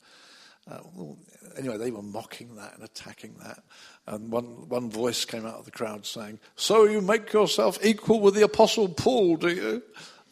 [0.70, 1.16] uh, well,
[1.56, 3.62] anyway, they were mocking that and attacking that.
[4.06, 8.20] And one, one voice came out of the crowd saying, So you make yourself equal
[8.20, 9.82] with the apostle Paul, do you?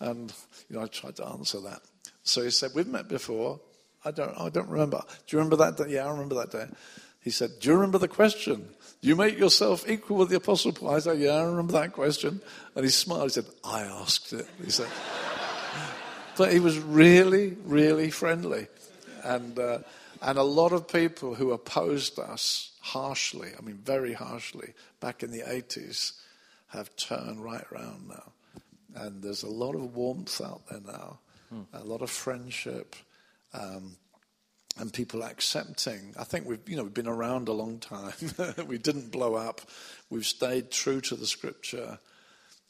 [0.01, 0.33] And,
[0.69, 1.81] you know, I tried to answer that.
[2.23, 3.61] So he said, We've met before.
[4.05, 5.03] I don't, I don't remember.
[5.27, 5.95] Do you remember that day?
[5.95, 6.67] Yeah, I remember that day.
[7.27, 8.69] He said, Do you remember the question?
[9.03, 10.95] Do you make yourself equal with the Apostle Paul?
[10.95, 12.41] I said, Yeah, I remember that question.
[12.77, 13.25] And he smiled.
[13.25, 14.47] He said, I asked it.
[14.65, 14.87] He said,
[16.37, 18.69] But he was really, really friendly.
[19.25, 19.79] And, uh,
[20.23, 25.33] and a lot of people who opposed us harshly, I mean, very harshly, back in
[25.33, 26.13] the 80s,
[26.69, 28.33] have turned right around now.
[28.95, 31.19] And there's a lot of warmth out there now,
[31.49, 31.63] hmm.
[31.73, 32.95] a lot of friendship.
[33.53, 33.97] Um,
[34.79, 36.15] and people accepting.
[36.19, 38.13] I think we've, you know, we've been around a long time.
[38.67, 39.63] we didn't blow up.
[40.11, 41.99] We've stayed true to the scripture.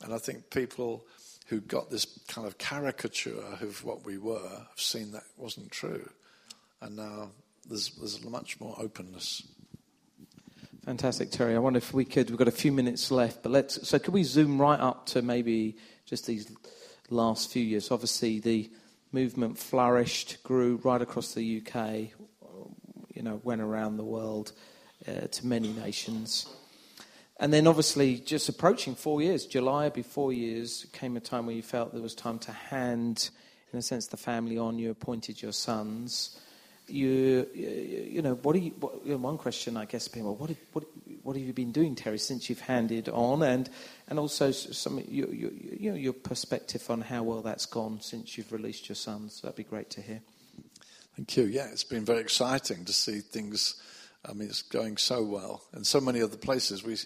[0.03, 1.05] And I think people
[1.49, 6.09] who got this kind of caricature of what we were have seen that wasn't true.
[6.81, 7.31] And now
[7.69, 9.43] there's, there's much more openness.
[10.85, 11.57] Fantastic, Terry.
[11.57, 14.15] I wonder if we could, we've got a few minutes left, but let's, so could
[14.15, 16.49] we zoom right up to maybe just these
[17.11, 17.91] last few years?
[17.91, 18.71] Obviously, the
[19.13, 22.11] movement flourished, grew right across the UK,
[23.15, 24.53] you know, went around the world
[25.09, 26.47] uh, to many nations.
[27.39, 31.55] And then, obviously, just approaching four years, July be four years, came a time where
[31.55, 33.31] you felt there was time to hand,
[33.73, 34.79] in a sense, the family on.
[34.79, 36.41] You appointed your sons
[36.89, 40.51] you, you know, what are you, what, you know, one question I guess well, what,
[40.73, 40.85] what,
[41.27, 43.69] what have you been doing, Terry, since you've handed on, and
[44.09, 48.39] and also some you, you, you know your perspective on how well that's gone since
[48.39, 49.41] you've released your sons.
[49.41, 50.21] That'd be great to hear.
[51.17, 51.45] Thank you.
[51.45, 53.83] Yeah, it's been very exciting to see things.
[54.25, 56.85] I mean, it's going so well, and so many other places.
[56.85, 56.97] We,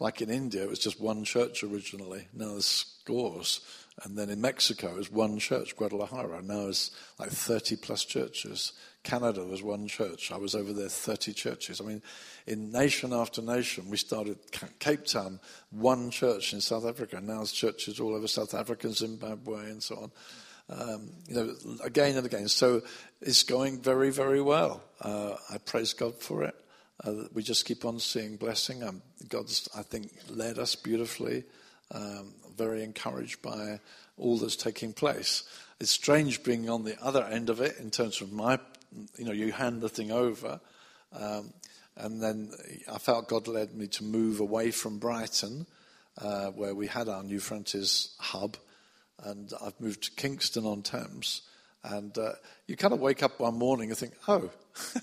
[0.00, 2.26] like in India, it was just one church originally.
[2.34, 3.60] Now there's scores,
[4.04, 6.42] and then in Mexico, it was one church, Guadalajara.
[6.42, 8.72] Now it's like 30 plus churches.
[9.02, 10.30] Canada was one church.
[10.30, 11.80] I was over there 30 churches.
[11.80, 12.02] I mean,
[12.46, 14.38] in nation after nation, we started
[14.78, 15.40] Cape Town,
[15.70, 17.20] one church in South Africa.
[17.20, 20.10] Now there's churches all over South Africa, and Zimbabwe, and so on.
[20.70, 22.48] Um, you know, again and again.
[22.48, 22.82] So
[23.20, 24.82] it's going very, very well.
[25.00, 26.54] Uh, I praise God for it.
[27.02, 28.82] Uh, we just keep on seeing blessing.
[28.82, 31.44] Um, God's, I think, led us beautifully.
[31.90, 33.80] Um, very encouraged by
[34.18, 35.44] all that's taking place.
[35.80, 38.58] It's strange being on the other end of it in terms of my
[39.16, 40.60] you know, you hand the thing over.
[41.12, 41.52] Um,
[41.96, 42.52] and then
[42.92, 45.66] I felt God led me to move away from Brighton,
[46.18, 48.56] uh, where we had our New Frontiers hub,
[49.24, 51.42] and I've moved to Kingston on Thames.
[51.82, 52.32] And uh,
[52.66, 54.50] you kind of wake up one morning and think, oh,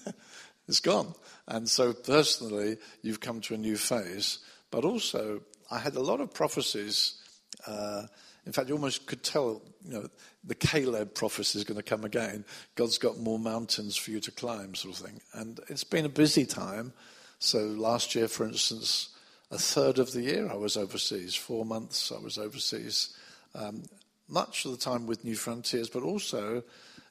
[0.68, 1.14] it's gone.
[1.48, 4.40] And so personally, you've come to a new phase.
[4.72, 7.22] But also, I had a lot of prophecies.
[7.66, 8.04] Uh,
[8.46, 10.08] in fact, you almost could tell, you know,
[10.44, 12.46] the Caleb prophecy is going to come again.
[12.76, 15.22] God's got more mountains for you to climb, sort of thing.
[15.34, 16.94] And it's been a busy time.
[17.40, 19.10] So last year, for instance,
[19.52, 21.36] a third of the year I was overseas.
[21.36, 23.16] Four months I was overseas.
[23.56, 23.84] Um,
[24.28, 26.64] much of the time with New Frontiers, but also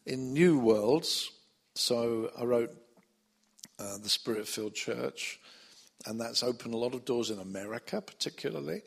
[0.06, 1.30] in new worlds.
[1.74, 2.70] So I wrote
[3.78, 5.40] uh, the Spirit Filled Church,
[6.06, 8.82] and that's opened a lot of doors in America, particularly.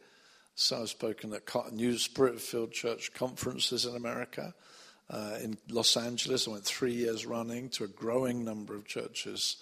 [0.55, 4.53] So I've spoken at new Spirit filled church conferences in America.
[5.09, 9.57] Uh, in Los Angeles, I went three years running to a growing number of churches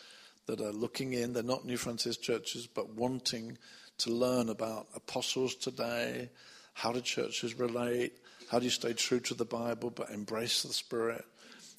[0.48, 1.34] that are looking in.
[1.34, 3.58] They're not Newfrontiers churches, but wanting
[4.00, 6.30] to learn about apostles today.
[6.74, 8.14] How do churches relate?
[8.50, 11.26] How do you stay true to the Bible but embrace the Spirit?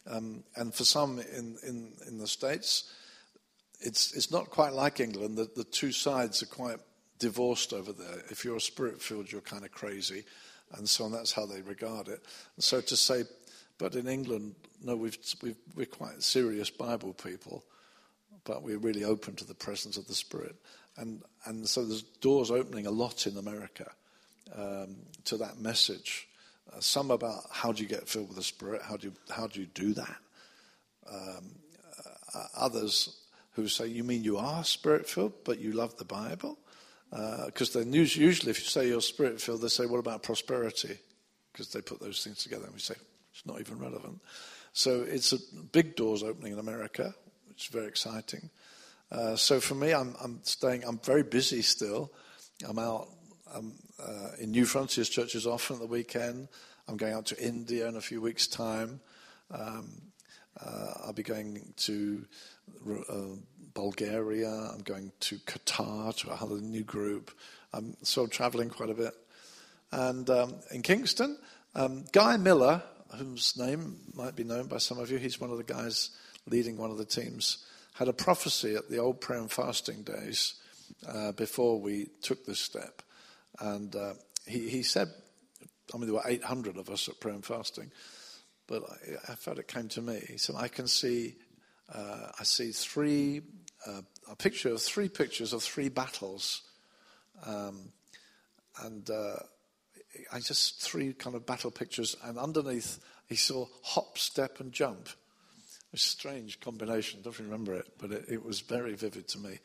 [0.08, 2.92] Um, and for some in, in, in the States,
[3.80, 5.36] it's, it's not quite like England.
[5.36, 6.78] The, the two sides are quite
[7.18, 8.22] divorced over there.
[8.30, 10.24] If you're spirit filled, you're kind of crazy,
[10.76, 11.12] and so on.
[11.12, 12.20] That's how they regard it.
[12.56, 13.24] And so to say,
[13.78, 17.64] but in England, no, we've, we've, we're quite serious Bible people,
[18.44, 20.56] but we're really open to the presence of the Spirit.
[20.96, 23.90] And, and so there's doors opening a lot in America
[24.56, 26.28] um, to that message.
[26.72, 29.46] Uh, some about how do you get filled with the Spirit, how do you, how
[29.46, 30.16] do, you do that?
[31.10, 31.54] Um,
[32.34, 33.25] uh, others
[33.56, 36.58] who say, You mean you are spirit filled, but you love the Bible?
[37.10, 40.98] Because uh, then usually, if you say you're spirit filled, they say, What about prosperity?
[41.52, 42.94] Because they put those things together and we say,
[43.32, 44.20] It's not even relevant.
[44.72, 45.38] So it's a
[45.72, 47.14] big doors opening in America,
[47.48, 48.50] which is very exciting.
[49.10, 52.12] Uh, so for me, I'm, I'm, staying, I'm very busy still.
[52.68, 53.08] I'm out
[53.54, 56.48] I'm, uh, in Newfrontiers churches often at the weekend.
[56.88, 59.00] I'm going out to India in a few weeks' time.
[59.50, 60.02] Um,
[60.60, 62.24] uh, I'll be going to
[63.08, 63.36] uh,
[63.74, 64.50] Bulgaria.
[64.50, 67.30] I'm going to Qatar to a new group.
[67.72, 69.14] I'm still traveling quite a bit.
[69.92, 71.38] And um, in Kingston,
[71.74, 72.82] um, Guy Miller,
[73.16, 76.10] whose name might be known by some of you, he's one of the guys
[76.48, 77.64] leading one of the teams,
[77.94, 80.54] had a prophecy at the old prayer and fasting days
[81.08, 83.02] uh, before we took this step.
[83.60, 84.14] And uh,
[84.46, 85.08] he, he said,
[85.94, 87.90] I mean, there were 800 of us at prayer and fasting,
[88.66, 90.20] but I, I felt it came to me.
[90.28, 91.36] He said, I can see,
[91.92, 93.42] uh, I see three
[93.86, 96.62] uh, a picture of three pictures of three battles.
[97.44, 97.92] Um,
[98.82, 99.36] and uh,
[100.32, 105.08] I just three kind of battle pictures, and underneath he saw hop, step, and jump.
[105.92, 107.20] A strange combination.
[107.20, 109.58] I don't remember it, but it, it was very vivid to me.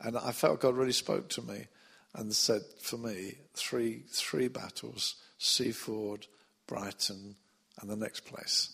[0.00, 1.66] And I felt God really spoke to me
[2.14, 6.26] and said, for me, three three battles: Seaford,
[6.66, 7.36] Brighton,
[7.80, 8.70] and the next place.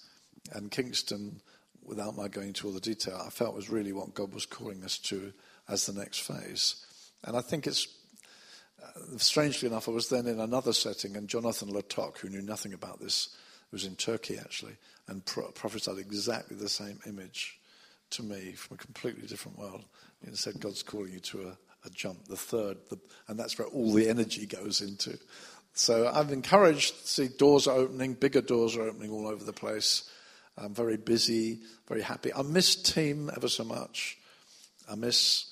[0.52, 1.40] And Kingston,
[1.84, 4.84] without my going into all the detail, I felt was really what God was calling
[4.84, 5.32] us to
[5.68, 6.84] as the next phase.
[7.24, 7.88] And I think it's
[8.82, 12.74] uh, strangely enough, I was then in another setting, and Jonathan Latok, who knew nothing
[12.74, 13.36] about this,
[13.72, 14.76] was in Turkey actually,
[15.08, 17.58] and pro- prophesied exactly the same image
[18.10, 19.84] to me from a completely different world.
[20.24, 23.68] He said, God's calling you to a, a jump, the third, the, and that's where
[23.68, 25.18] all the energy goes into.
[25.74, 29.52] So I'm encouraged to see doors are opening, bigger doors are opening all over the
[29.52, 30.08] place.
[30.56, 32.32] I'm very busy, very happy.
[32.32, 34.18] I miss team ever so much.
[34.90, 35.50] I miss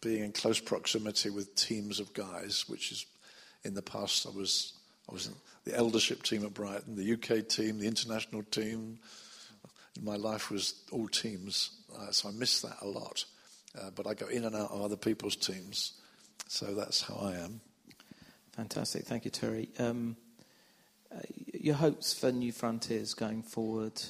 [0.00, 3.06] being in close proximity with teams of guys, which is
[3.64, 4.72] in the past I was
[5.08, 8.98] I was in the eldership team at Brighton, the UK team, the international team.
[10.02, 13.24] My life was all teams, uh, so I miss that a lot.
[13.78, 15.92] Uh, but I go in and out of other people's teams,
[16.48, 17.60] so that's how I am.
[18.52, 19.68] Fantastic, thank you, Terry.
[19.78, 20.16] Um,
[21.52, 24.00] your hopes for New Frontiers going forward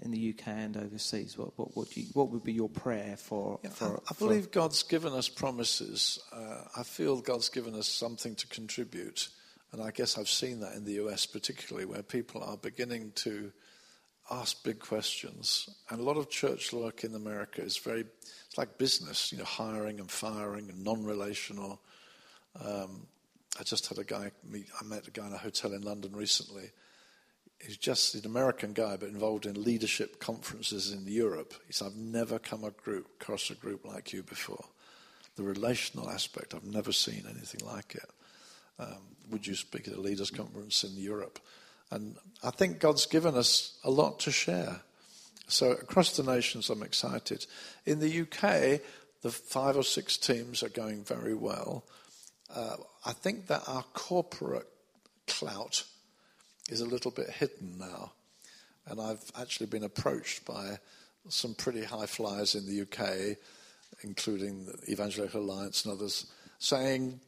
[0.00, 1.38] in the UK and overseas?
[1.38, 3.60] What, what, what, you, what would be your prayer for?
[3.62, 4.50] Yeah, for I, I, believe for...
[4.50, 6.18] God's given us promises.
[6.32, 9.28] Uh, I feel God's given us something to contribute.
[9.72, 13.52] And I guess I've seen that in the US particularly, where people are beginning to
[14.30, 15.68] ask big questions.
[15.90, 18.04] And a lot of church work in America is very,
[18.46, 21.80] it's like business, you know, hiring and firing and non relational.
[22.62, 23.06] Um,
[23.58, 26.12] I just had a guy meet, I met a guy in a hotel in London
[26.14, 26.70] recently
[27.64, 31.54] he's just an American guy, but involved in leadership conferences in Europe.
[31.66, 34.64] He said, I've never come across a group like you before.
[35.36, 38.10] The relational aspect, I've never seen anything like it.
[38.78, 41.38] Um, would you speak at a leaders' conference in Europe?
[41.90, 44.80] And I think God's given us a lot to share.
[45.46, 47.46] So across the nations, I'm excited.
[47.86, 48.80] In the UK,
[49.22, 51.84] the five or six teams are going very well.
[52.54, 54.68] Uh, I think that our corporate
[55.26, 55.84] clout
[56.68, 58.12] is a little bit hidden now.
[58.86, 60.78] And I've actually been approached by
[61.28, 63.36] some pretty high flyers in the UK,
[64.02, 66.26] including the Evangelical Alliance and others,
[66.58, 67.20] saying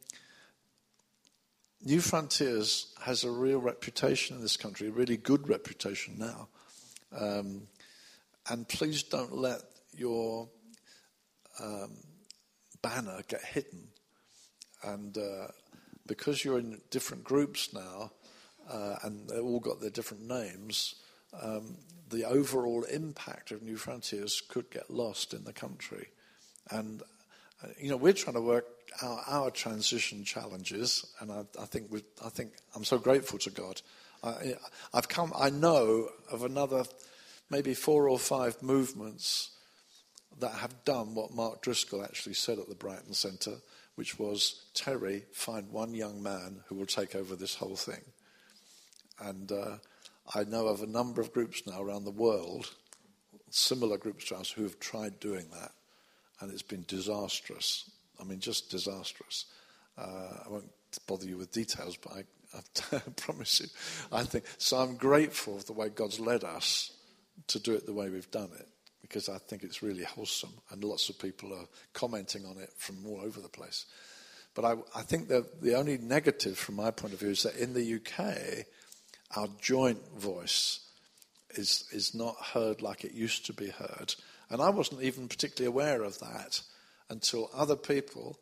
[1.83, 6.47] New Frontiers has a real reputation in this country, a really good reputation now.
[7.17, 7.67] Um,
[8.49, 9.61] and please don't let
[9.93, 10.49] your
[11.59, 11.91] um,
[12.81, 13.87] banner get hidden.
[14.83, 15.47] And uh,
[16.07, 18.11] because you're in different groups now,
[18.69, 20.95] uh, and they've all got their different names,
[21.41, 21.77] um,
[22.09, 26.07] the overall impact of New Frontiers could get lost in the country.
[26.69, 27.01] And,
[27.63, 28.65] uh, you know, we're trying to work
[29.01, 31.91] our transition challenges, and I, I think
[32.23, 33.81] I think I'm so grateful to God.
[34.23, 34.55] I,
[34.93, 36.85] I've come, I know of another
[37.49, 39.54] maybe four or five movements
[40.39, 43.57] that have done what Mark Driscoll actually said at the Brighton Centre,
[43.95, 48.01] which was Terry, find one young man who will take over this whole thing.
[49.19, 49.77] And uh,
[50.33, 52.71] I know of a number of groups now around the world,
[53.49, 55.71] similar groups to us, who have tried doing that,
[56.41, 57.89] and it's been disastrous.
[58.19, 59.45] I mean, just disastrous.
[59.97, 60.71] Uh, I won't
[61.07, 63.67] bother you with details, but I, I promise you,
[64.11, 64.77] I think so.
[64.77, 66.91] I'm grateful for the way God's led us
[67.47, 68.67] to do it the way we've done it,
[69.07, 73.05] because I think it's really wholesome, and lots of people are commenting on it from
[73.05, 73.85] all over the place.
[74.55, 77.55] But I, I think that the only negative from my point of view is that
[77.55, 78.65] in the UK,
[79.37, 80.79] our joint voice
[81.51, 84.15] is, is not heard like it used to be heard.
[84.49, 86.61] And I wasn't even particularly aware of that
[87.09, 88.39] until other people,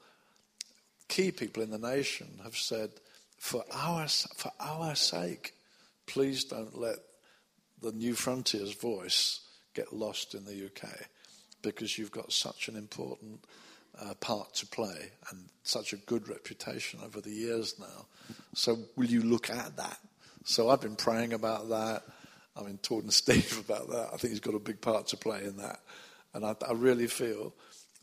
[1.09, 2.91] key people in the nation, have said,
[3.38, 5.53] for our, for our sake,
[6.05, 6.97] please don't let
[7.82, 9.41] the New Frontiers voice
[9.74, 10.89] get lost in the UK
[11.61, 13.43] because you've got such an important
[14.01, 18.05] uh, part to play and such a good reputation over the years now.
[18.53, 19.97] So, will you look at that
[20.45, 22.03] so I've been praying about that.
[22.55, 24.09] I've been talking to Steve about that.
[24.13, 25.80] I think he's got a big part to play in that.
[26.34, 27.53] And I, I really feel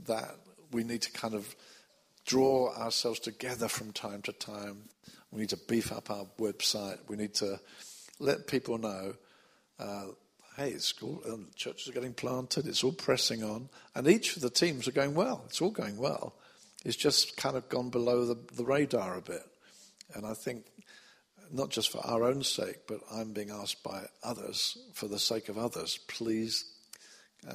[0.07, 0.35] that
[0.73, 1.55] we need to kind of
[2.27, 4.89] draw ourselves together from time to time.
[5.31, 6.99] We need to beef up our website.
[7.09, 7.61] We need to
[8.18, 9.14] let people know,
[9.79, 10.07] uh,
[10.61, 11.23] hey, it's cool.
[11.27, 12.67] Um, churches are getting planted.
[12.67, 15.43] It's all pressing on, and each of the teams are going well.
[15.47, 16.35] It's all going well.
[16.85, 19.43] It's just kind of gone below the, the radar a bit,
[20.15, 20.67] and I think
[21.51, 25.49] not just for our own sake, but I'm being asked by others, for the sake
[25.49, 26.67] of others, please
[27.49, 27.55] uh,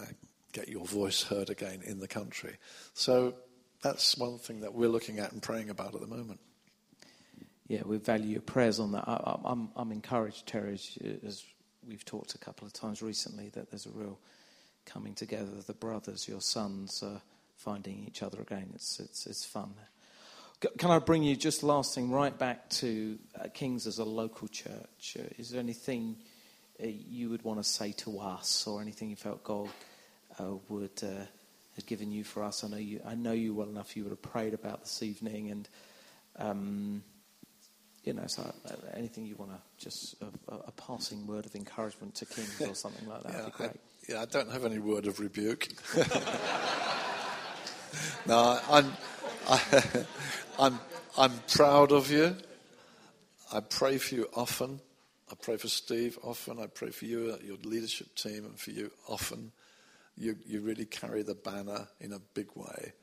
[0.52, 2.56] get your voice heard again in the country.
[2.96, 3.36] So
[3.84, 6.40] that's one thing that we're looking at and praying about at the moment.
[7.68, 9.08] Yeah, we value your prayers on that.
[9.08, 11.44] I, I'm, I'm encouraged, Terry, as
[11.88, 14.20] we've talked a couple of times recently, that there's a real
[14.86, 17.20] coming together of the brothers, your sons, uh,
[17.58, 18.70] finding each other again.
[18.76, 19.74] It's, it's, it's fun.
[20.78, 24.48] Can I bring you just last thing right back to uh, Kings as a local
[24.48, 25.18] church?
[25.20, 26.16] Uh, is there anything
[26.82, 29.70] uh, you would want to say to us, or anything you felt God
[30.40, 31.26] uh, would uh,
[31.76, 32.64] have given you for us?
[32.64, 33.02] I know you.
[33.06, 33.98] I know you well enough.
[33.98, 35.70] You would have prayed about this evening, and
[36.38, 37.04] um,
[38.06, 42.14] you know, so uh, anything you want to just a, a, passing word of encouragement
[42.16, 43.72] to Kings or something like that yeah, would be great.
[43.72, 43.76] I,
[44.08, 45.68] yeah, I don't have any word of rebuke.
[48.28, 48.94] no, I'm.
[49.48, 50.06] I,
[50.60, 50.80] I'm,
[51.18, 52.36] I'm proud of you.
[53.52, 54.80] I pray for you often.
[55.32, 56.60] I pray for Steve often.
[56.60, 59.52] I pray for you, your leadership team, and for you often.
[60.18, 62.94] You, you really carry the banner in a big way.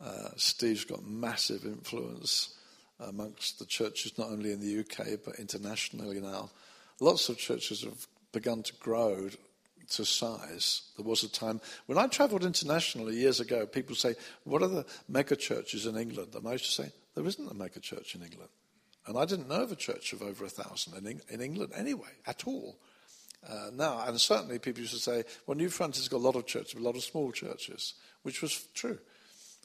[0.00, 2.54] Uh, Steve's got massive influence
[3.00, 6.50] amongst the churches, not only in the UK, but internationally now.
[7.00, 9.30] Lots of churches have begun to grow
[9.90, 10.82] to size.
[10.96, 14.14] There was a time when I travelled internationally years ago, people say,
[14.44, 16.34] What are the mega churches in England?
[16.34, 18.50] And I used to say, There isn't a mega church in England.
[19.06, 22.08] And I didn't know of a church of over a thousand in, in England anyway,
[22.26, 22.76] at all.
[23.46, 26.46] Uh, now, and certainly people used to say, well, Newfront has got a lot of
[26.46, 28.98] churches, a lot of small churches, which was true.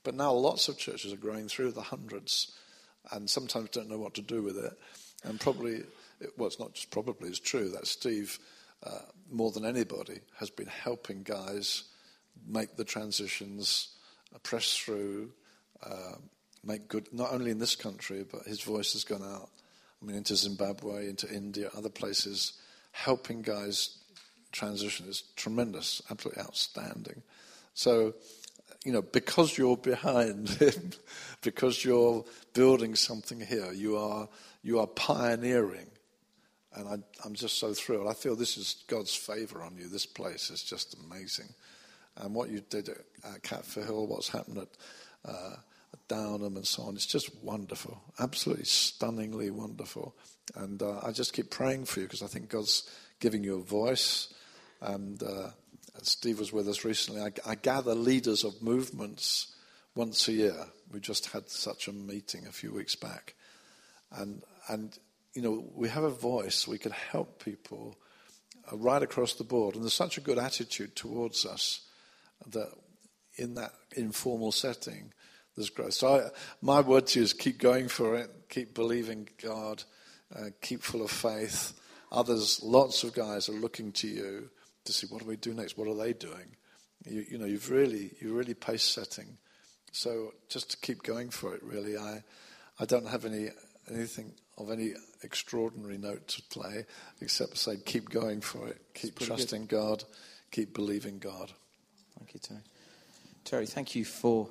[0.04, 2.58] But now lots of churches are growing through the hundreds
[3.12, 4.74] and sometimes don't know what to do with it.
[5.24, 5.84] And probably,
[6.38, 8.40] well, it's not just probably, it's true that Steve
[8.84, 11.84] uh, more than anybody, has been helping guys
[12.48, 13.90] make the transitions,
[14.34, 15.32] uh, press through,
[15.84, 16.16] uh,
[16.64, 19.50] make good, not only in this country, but his voice has gone out,
[20.02, 22.54] I mean, into Zimbabwe, into India, other places,
[22.92, 23.98] helping guys
[24.52, 27.22] transition is tremendous, absolutely outstanding.
[27.74, 28.14] So,
[28.86, 30.92] you know, because you're behind him,
[31.42, 32.24] because you're
[32.54, 34.28] building something here, you are,
[34.64, 35.88] you are pioneering
[36.74, 38.08] and I, am just so thrilled.
[38.08, 39.88] I feel this is God's favor on you.
[39.88, 41.50] This place is just amazing.
[42.18, 44.70] And what you did at, at Catford Hill, what's happened at,
[45.26, 45.56] uh,
[46.08, 48.02] Downham and so on, it's just wonderful.
[48.20, 50.16] Absolutely stunningly wonderful.
[50.56, 53.64] And uh, I just keep praying for you because I think God's giving you a
[53.64, 54.34] voice.
[54.82, 55.50] And uh,
[56.06, 57.22] Steve was with us recently.
[57.22, 59.56] I, I gather leaders of movements
[59.96, 60.66] once a year.
[60.92, 63.36] We just had such a meeting a few weeks back.
[64.12, 64.98] And, and
[65.34, 67.98] you know, we have a voice, we can help people
[68.72, 69.76] uh, right across the board.
[69.76, 71.82] And there's such a good attitude towards us
[72.48, 72.70] that
[73.36, 75.14] in that informal setting,
[75.56, 75.94] there's growth.
[75.94, 76.30] So I,
[76.62, 79.84] my word to you is keep going for it, keep believing God,
[80.36, 81.74] uh, keep full of faith.
[82.12, 84.50] Others, lots of guys are looking to you
[84.90, 85.78] to see what do we do next?
[85.78, 86.56] What are they doing?
[87.06, 89.38] You, you know, you've really, you're really pace setting.
[89.92, 91.98] So just to keep going for it, really.
[91.98, 92.24] I,
[92.80, 93.50] I don't have any
[93.90, 96.86] anything of any extraordinary note to play,
[97.22, 99.70] except say, keep going for it, keep trusting good.
[99.70, 100.04] God,
[100.52, 101.52] keep believing God.
[102.18, 102.62] Thank you, Terry.
[103.46, 104.50] Terry, thank you for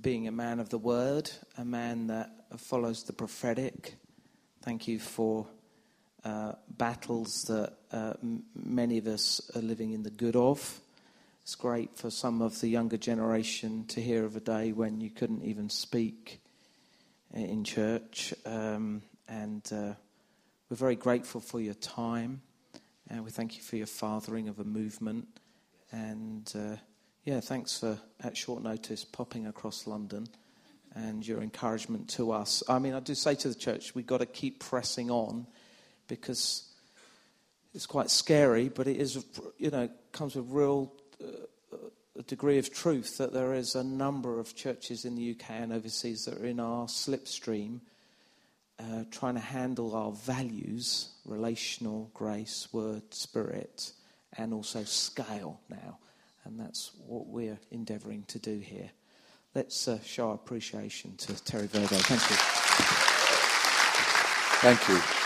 [0.00, 3.96] being a man of the word, a man that follows the prophetic.
[4.62, 5.46] Thank you for
[6.68, 8.14] battles that uh,
[8.54, 10.80] many of us are living in the good of.
[11.42, 15.10] It's great for some of the younger generation to hear of a day when you
[15.10, 16.40] couldn't even speak
[17.32, 18.34] in church.
[18.44, 19.94] Um, and uh,
[20.68, 22.42] we're very grateful for your time.
[23.08, 25.28] And we thank you for your fathering of a movement.
[25.92, 26.76] And uh,
[27.24, 30.26] yeah, thanks for, at short notice, popping across London
[30.94, 32.64] and your encouragement to us.
[32.68, 35.46] I mean, I do say to the church, we've got to keep pressing on
[36.08, 36.64] because
[37.74, 39.24] it's quite scary, but it is,
[39.58, 40.92] you know, comes with real
[41.22, 41.76] uh,
[42.18, 45.72] a degree of truth that there is a number of churches in the UK and
[45.72, 47.80] overseas that are in our slipstream
[48.78, 53.92] uh, trying to handle our values relational, grace, word, spirit,
[54.36, 55.98] and also scale now.
[56.44, 58.90] And that's what we're endeavouring to do here.
[59.54, 61.96] Let's uh, show our appreciation to Terry Virgo.
[61.96, 62.36] Thank you.
[64.60, 65.25] Thank you.